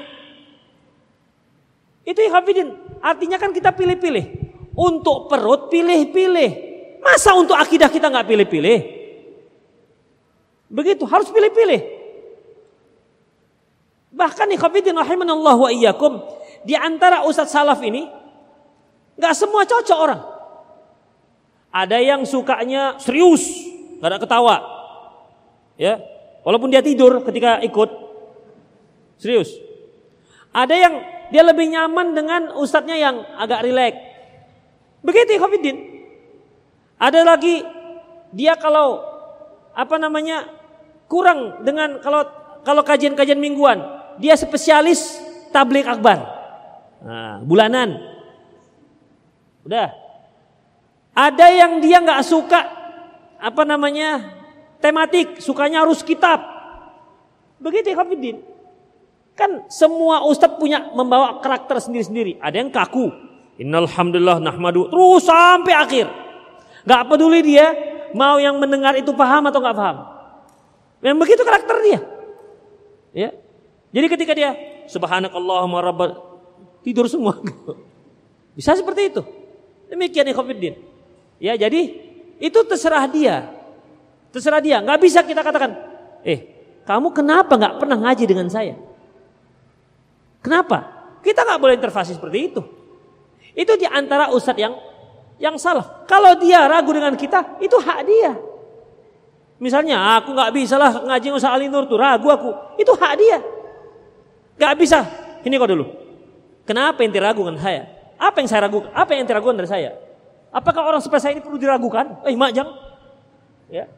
[2.03, 4.43] Itu hafidin, artinya kan kita pilih-pilih.
[4.75, 6.74] Untuk perut pilih-pilih.
[7.05, 8.79] Masa untuk akidah kita nggak pilih-pilih?
[10.73, 11.81] Begitu, harus pilih-pilih.
[14.09, 16.17] Bahkan ikhwatiddin rahimanallah wa iyyakum,
[16.65, 18.09] di antara ustadz salaf ini
[19.21, 20.21] nggak semua cocok orang.
[21.69, 23.45] Ada yang sukanya serius,
[24.01, 24.55] nggak ada ketawa.
[25.77, 26.01] Ya,
[26.41, 27.89] walaupun dia tidur ketika ikut
[29.21, 29.53] serius.
[30.55, 30.93] Ada yang
[31.29, 33.99] dia lebih nyaman dengan ustadznya yang agak rileks.
[35.05, 35.94] Begitu ikhwatiddin.
[36.95, 37.59] Ada lagi
[38.31, 39.03] dia kalau
[39.75, 40.47] apa namanya
[41.11, 42.23] kurang dengan kalau
[42.63, 43.83] kalau kajian-kajian mingguan
[44.17, 45.19] dia spesialis
[45.51, 46.23] tablik akbar.
[47.03, 47.99] Nah, bulanan.
[49.67, 49.91] Udah.
[51.15, 52.59] Ada yang dia nggak suka
[53.39, 54.35] apa namanya
[54.79, 56.43] tematik sukanya harus kitab.
[57.59, 58.37] Begitu ya Khafidin.
[59.35, 62.39] Kan semua ustadz punya membawa karakter sendiri-sendiri.
[62.39, 63.11] Ada yang kaku.
[63.59, 64.91] Innalhamdulillah nahmadu.
[64.91, 66.24] Terus sampai akhir
[66.85, 67.73] nggak peduli dia
[68.15, 69.97] mau yang mendengar itu paham atau nggak paham
[71.01, 71.99] memang begitu karakter dia
[73.11, 73.29] ya
[73.95, 74.51] jadi ketika dia
[74.91, 76.35] subhanakallahumma rabbal
[76.85, 77.39] tidur semua.
[78.57, 79.21] Bisa seperti itu.
[79.89, 80.75] Demikian ikhwatiddin.
[81.41, 81.91] Ya, jadi
[82.39, 83.47] itu terserah dia.
[84.35, 84.79] Terserah dia.
[84.79, 85.75] Nggak bisa kita katakan,
[86.23, 86.47] eh
[86.87, 88.75] kamu kenapa nggak pernah ngaji dengan saya?
[90.39, 90.91] Kenapa?
[91.19, 92.61] Kita nggak boleh intervensi seperti itu.
[93.55, 94.75] Itu di antara ustadz yang
[95.41, 96.05] yang salah.
[96.07, 98.31] Kalau dia ragu dengan kita, itu hak dia.
[99.55, 103.39] Misalnya aku nggak bisa lah ngaji usah Ali Nur tuh ragu aku, itu hak dia.
[104.55, 105.03] Gak bisa.
[105.43, 105.85] Ini kau dulu.
[106.63, 107.83] Kenapa ente ragu dengan saya?
[108.15, 108.89] Apa yang saya ragukan?
[108.95, 109.91] Apa yang ragukan dari saya?
[110.55, 112.23] Apakah orang seperti saya ini perlu diragukan?
[112.23, 112.73] Eh, mak jangan.
[113.67, 113.91] Ya.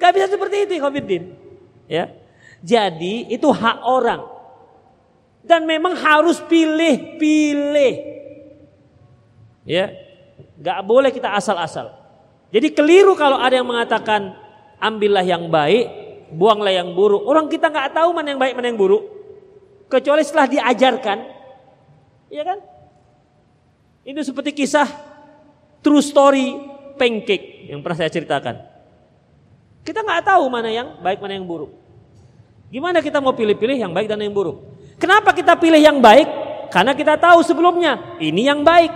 [0.00, 1.36] Gak bisa seperti itu, Khofiddin.
[1.84, 2.08] Ya.
[2.64, 4.24] Jadi itu hak orang.
[5.44, 7.94] Dan memang harus pilih-pilih.
[9.68, 9.92] Ya.
[10.60, 11.96] Gak boleh kita asal-asal.
[12.52, 14.36] Jadi keliru kalau ada yang mengatakan
[14.76, 15.86] ambillah yang baik,
[16.34, 17.22] buanglah yang buruk.
[17.24, 19.02] Orang kita nggak tahu mana yang baik, mana yang buruk.
[19.90, 21.18] Kecuali setelah diajarkan.
[22.30, 22.58] Iya kan?
[24.06, 24.86] Ini seperti kisah
[25.82, 26.58] true story
[26.98, 28.56] pancake yang pernah saya ceritakan.
[29.86, 31.72] Kita nggak tahu mana yang baik mana yang buruk.
[32.70, 34.62] Gimana kita mau pilih-pilih yang baik dan yang buruk?
[35.00, 36.28] Kenapa kita pilih yang baik?
[36.70, 38.92] Karena kita tahu sebelumnya ini yang baik.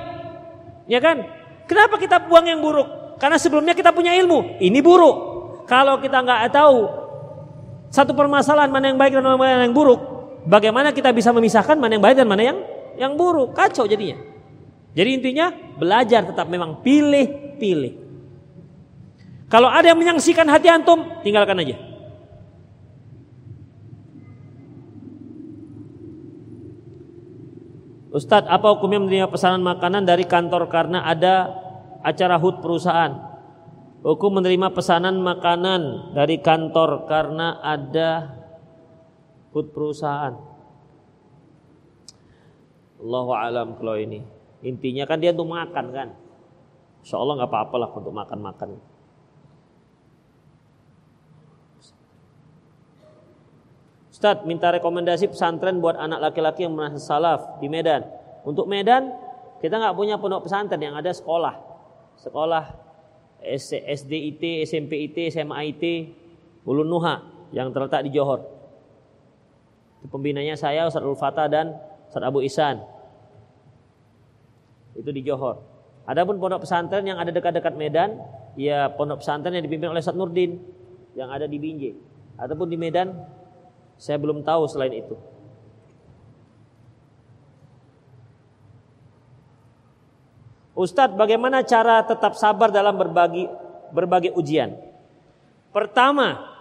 [0.87, 1.27] Ya kan?
[1.65, 3.19] Kenapa kita buang yang buruk?
[3.21, 5.17] Karena sebelumnya kita punya ilmu, ini buruk.
[5.65, 6.81] Kalau kita nggak tahu
[7.89, 12.05] satu permasalahan mana yang baik dan mana yang buruk, Bagaimana kita bisa memisahkan mana yang
[12.05, 12.59] baik dan mana yang
[13.01, 13.57] yang buruk?
[13.57, 14.21] Kacau jadinya.
[14.93, 18.05] Jadi intinya belajar tetap memang pilih-pilih.
[19.49, 21.77] Kalau ada yang menyaksikan hati antum, tinggalkan aja.
[28.15, 31.51] Ustadz, apa hukumnya menerima pesanan makanan dari kantor karena ada
[31.99, 33.11] acara HUT perusahaan?
[34.07, 38.39] Hukum menerima pesanan makanan dari kantor karena ada
[39.51, 40.39] ikut perusahaan.
[43.03, 44.23] Allahu alam kalau ini.
[44.63, 46.09] Intinya kan dia untuk makan kan.
[47.03, 48.94] Insya Allah nggak apa-apa lah untuk makan-makan.
[54.25, 58.09] Ustadz minta rekomendasi pesantren buat anak laki-laki yang merasa salaf di Medan.
[58.41, 59.13] Untuk Medan
[59.61, 61.53] kita nggak punya pondok pesantren yang ada sekolah.
[62.17, 62.73] Sekolah
[63.45, 65.85] SDIT, SMPIT, SMAIT,
[66.65, 67.21] Ulun Nuha
[67.53, 68.49] yang terletak di Johor.
[70.09, 71.77] Pembinanya saya Ustaz Ul Fatah dan
[72.09, 72.81] Ustaz Abu Isan.
[74.97, 75.61] Itu di Johor.
[76.09, 78.25] Adapun pondok pesantren yang ada dekat-dekat Medan,
[78.57, 80.57] ya pondok pesantren yang dipimpin oleh Ustaz Nurdin
[81.13, 81.93] yang ada di Binjai.
[82.41, 83.13] Ataupun di Medan,
[83.99, 85.17] saya belum tahu selain itu.
[90.75, 93.47] Ustadz, bagaimana cara tetap sabar dalam berbagi
[93.95, 94.75] berbagai ujian?
[95.71, 96.55] Pertama,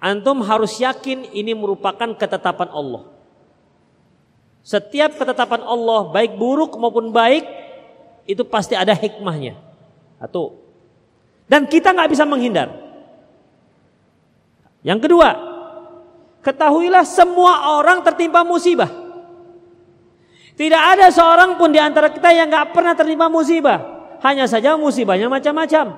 [0.00, 3.04] Antum harus yakin ini merupakan ketetapan Allah.
[4.64, 7.44] Setiap ketetapan Allah baik buruk maupun baik
[8.24, 9.60] itu pasti ada hikmahnya.
[10.16, 10.56] Satu.
[11.44, 12.89] Dan kita nggak bisa menghindar.
[14.80, 15.28] Yang kedua,
[16.40, 18.88] ketahuilah semua orang tertimpa musibah.
[20.56, 24.00] Tidak ada seorang pun di antara kita yang nggak pernah tertimpa musibah.
[24.20, 25.96] Hanya saja musibahnya macam-macam.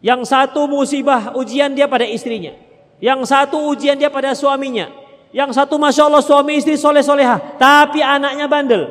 [0.00, 2.56] Yang satu musibah ujian dia pada istrinya.
[2.96, 4.88] Yang satu ujian dia pada suaminya.
[5.28, 7.36] Yang satu masya Allah suami istri soleh soleha.
[7.60, 8.88] Tapi anaknya bandel.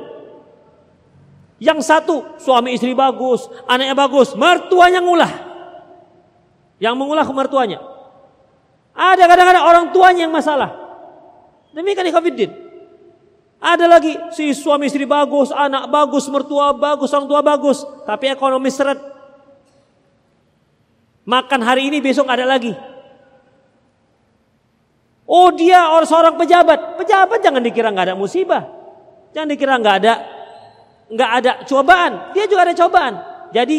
[1.58, 5.34] Yang satu suami istri bagus, anaknya bagus, mertuanya ngulah.
[6.78, 7.97] Yang mengulah mertuanya.
[8.98, 10.74] Ada kadang-kadang orang tuanya yang masalah.
[11.70, 12.50] Demikian ikhwafiddin.
[13.62, 18.70] Ada lagi si suami istri bagus, anak bagus, mertua bagus, orang tua bagus, tapi ekonomi
[18.74, 18.98] seret.
[21.26, 22.74] Makan hari ini besok ada lagi.
[25.28, 27.02] Oh dia orang seorang pejabat.
[27.02, 28.64] Pejabat jangan dikira nggak ada musibah.
[29.36, 30.14] Jangan dikira nggak ada
[31.12, 32.14] nggak ada cobaan.
[32.32, 33.14] Dia juga ada cobaan.
[33.52, 33.78] Jadi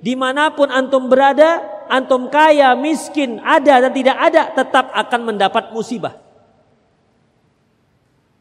[0.00, 5.74] di mana pun antum berada, antum kaya, miskin, ada dan tidak ada, tetap akan mendapat
[5.74, 6.14] musibah.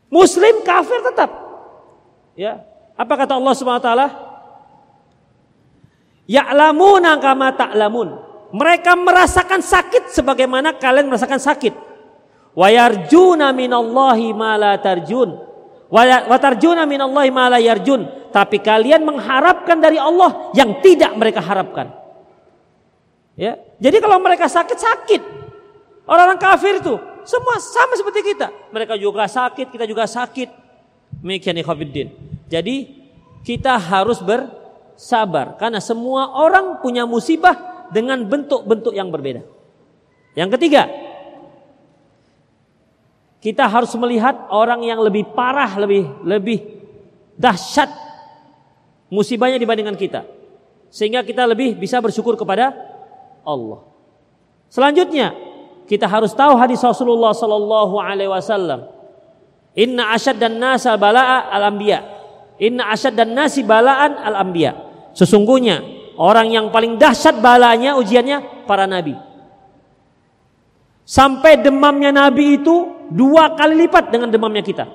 [0.09, 1.29] Muslim kafir tetap.
[2.37, 2.65] Ya.
[2.97, 4.07] Apa kata Allah Subhanahu wa taala?
[6.29, 8.09] Ya'lamuna kama ta'lamun.
[8.49, 11.73] Mereka merasakan sakit sebagaimana kalian merasakan sakit.
[12.57, 15.29] Wa yarjuna minallahi ma la tarjun.
[15.89, 18.33] Wa tarjuna minallahi ma la yarjun.
[18.33, 21.93] Tapi kalian mengharapkan dari Allah yang tidak mereka harapkan.
[23.39, 23.55] Ya.
[23.79, 25.21] Jadi kalau mereka sakit sakit.
[26.03, 28.51] Orang-orang kafir itu semua sama seperti kita.
[28.75, 30.51] Mereka juga sakit, kita juga sakit.
[31.23, 32.11] Demikian ikhwatiddin.
[32.51, 32.99] Jadi
[33.47, 39.47] kita harus bersabar karena semua orang punya musibah dengan bentuk-bentuk yang berbeda.
[40.35, 40.91] Yang ketiga,
[43.39, 46.59] kita harus melihat orang yang lebih parah, lebih lebih
[47.39, 47.87] dahsyat
[49.07, 50.27] musibahnya dibandingkan kita.
[50.89, 52.88] Sehingga kita lebih bisa bersyukur kepada
[53.45, 53.85] Allah.
[54.69, 55.33] Selanjutnya,
[55.89, 58.85] kita harus tahu hadis Rasulullah sallallahu alaihi wasallam.
[59.73, 61.99] Inna asyad dan nasa balaa al anbiya.
[62.61, 64.77] Inna asyad dan nasi balaan al anbiya.
[65.17, 65.81] Sesungguhnya
[66.19, 69.17] orang yang paling dahsyat balanya ujiannya para nabi.
[71.09, 74.85] Sampai demamnya nabi itu dua kali lipat dengan demamnya kita.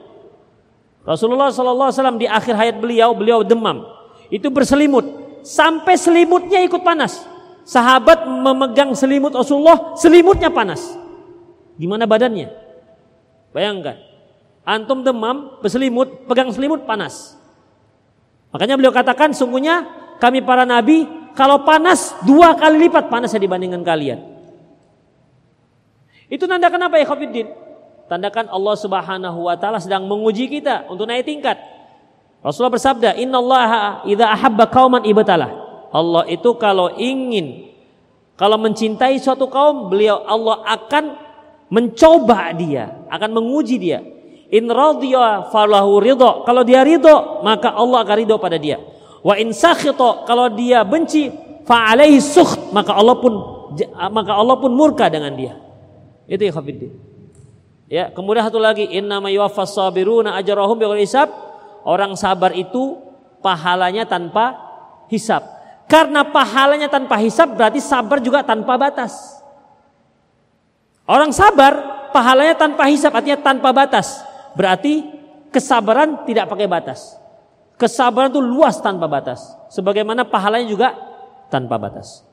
[1.04, 3.84] Rasulullah Wasallam di akhir hayat beliau, beliau demam.
[4.32, 5.04] Itu berselimut
[5.44, 7.33] sampai selimutnya ikut panas.
[7.64, 10.84] Sahabat memegang selimut Rasulullah, selimutnya panas.
[11.80, 12.52] Gimana badannya?
[13.56, 13.96] Bayangkan,
[14.68, 17.40] antum demam, berselimut, pegang selimut panas.
[18.52, 19.88] Makanya beliau katakan, sungguhnya
[20.20, 24.20] kami para nabi kalau panas dua kali lipat panasnya dibandingkan kalian.
[26.28, 27.48] Itu nanda kenapa ya Khafiddin?
[28.04, 31.56] Tandakan Allah Subhanahu wa taala sedang menguji kita untuk naik tingkat.
[32.44, 35.63] Rasulullah bersabda, "Innallaha idza ahabba qauman ibtalah."
[35.94, 37.70] Allah itu kalau ingin
[38.34, 41.04] kalau mencintai suatu kaum, beliau Allah akan
[41.70, 44.02] mencoba dia, akan menguji dia.
[44.50, 46.42] In radhiya falahu ridho.
[46.42, 48.82] Kalau dia ridho, maka Allah akan ridho pada dia.
[49.22, 51.30] Wa in sakhita, kalau dia benci,
[51.62, 53.32] fa alaihi sukht, maka Allah pun
[54.10, 55.54] maka Allah pun murka dengan dia.
[56.26, 56.52] Itu ya.
[57.84, 61.30] Ya, kemudian satu lagi inna yuwaffas sabiruna ajrahum bighairi hisab.
[61.86, 62.98] Orang sabar itu
[63.44, 64.58] pahalanya tanpa
[65.06, 65.53] hisab.
[65.84, 69.12] Karena pahalanya tanpa hisab berarti sabar juga tanpa batas.
[71.04, 74.24] Orang sabar pahalanya tanpa hisab artinya tanpa batas.
[74.56, 75.04] Berarti
[75.52, 77.20] kesabaran tidak pakai batas.
[77.76, 79.44] Kesabaran itu luas tanpa batas.
[79.68, 80.88] Sebagaimana pahalanya juga
[81.52, 82.24] tanpa batas.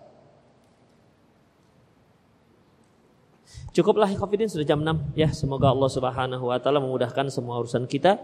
[3.71, 5.31] Cukuplah Khafidin sudah jam 6 ya.
[5.31, 8.19] Semoga Allah Subhanahu wa taala memudahkan semua urusan kita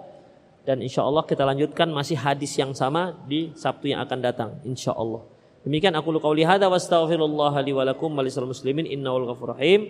[0.68, 4.91] dan insya Allah kita lanjutkan masih hadis yang sama di Sabtu yang akan datang insya
[4.91, 5.24] Allah.
[5.63, 9.88] Demikian aku lu qauli hadza wastaghfirullah li wa wa muslimin innahu ghafurur rahim.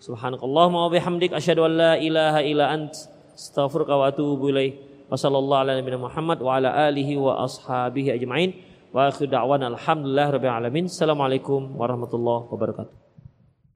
[0.00, 2.96] Subhanakallahumma wa bihamdik asyhadu an la ilaha illa ant
[3.36, 4.48] astaghfiruka wa atubu.
[4.48, 8.56] Wa sallallahu ala nabiyina Muhammad wa ala alihi wa ashabihi ajmain.
[8.88, 10.84] Wa akhir da'wana alhamdulillah rabbil alamin.
[10.88, 13.07] Assalamualaikum warahmatullahi wabarakatuh.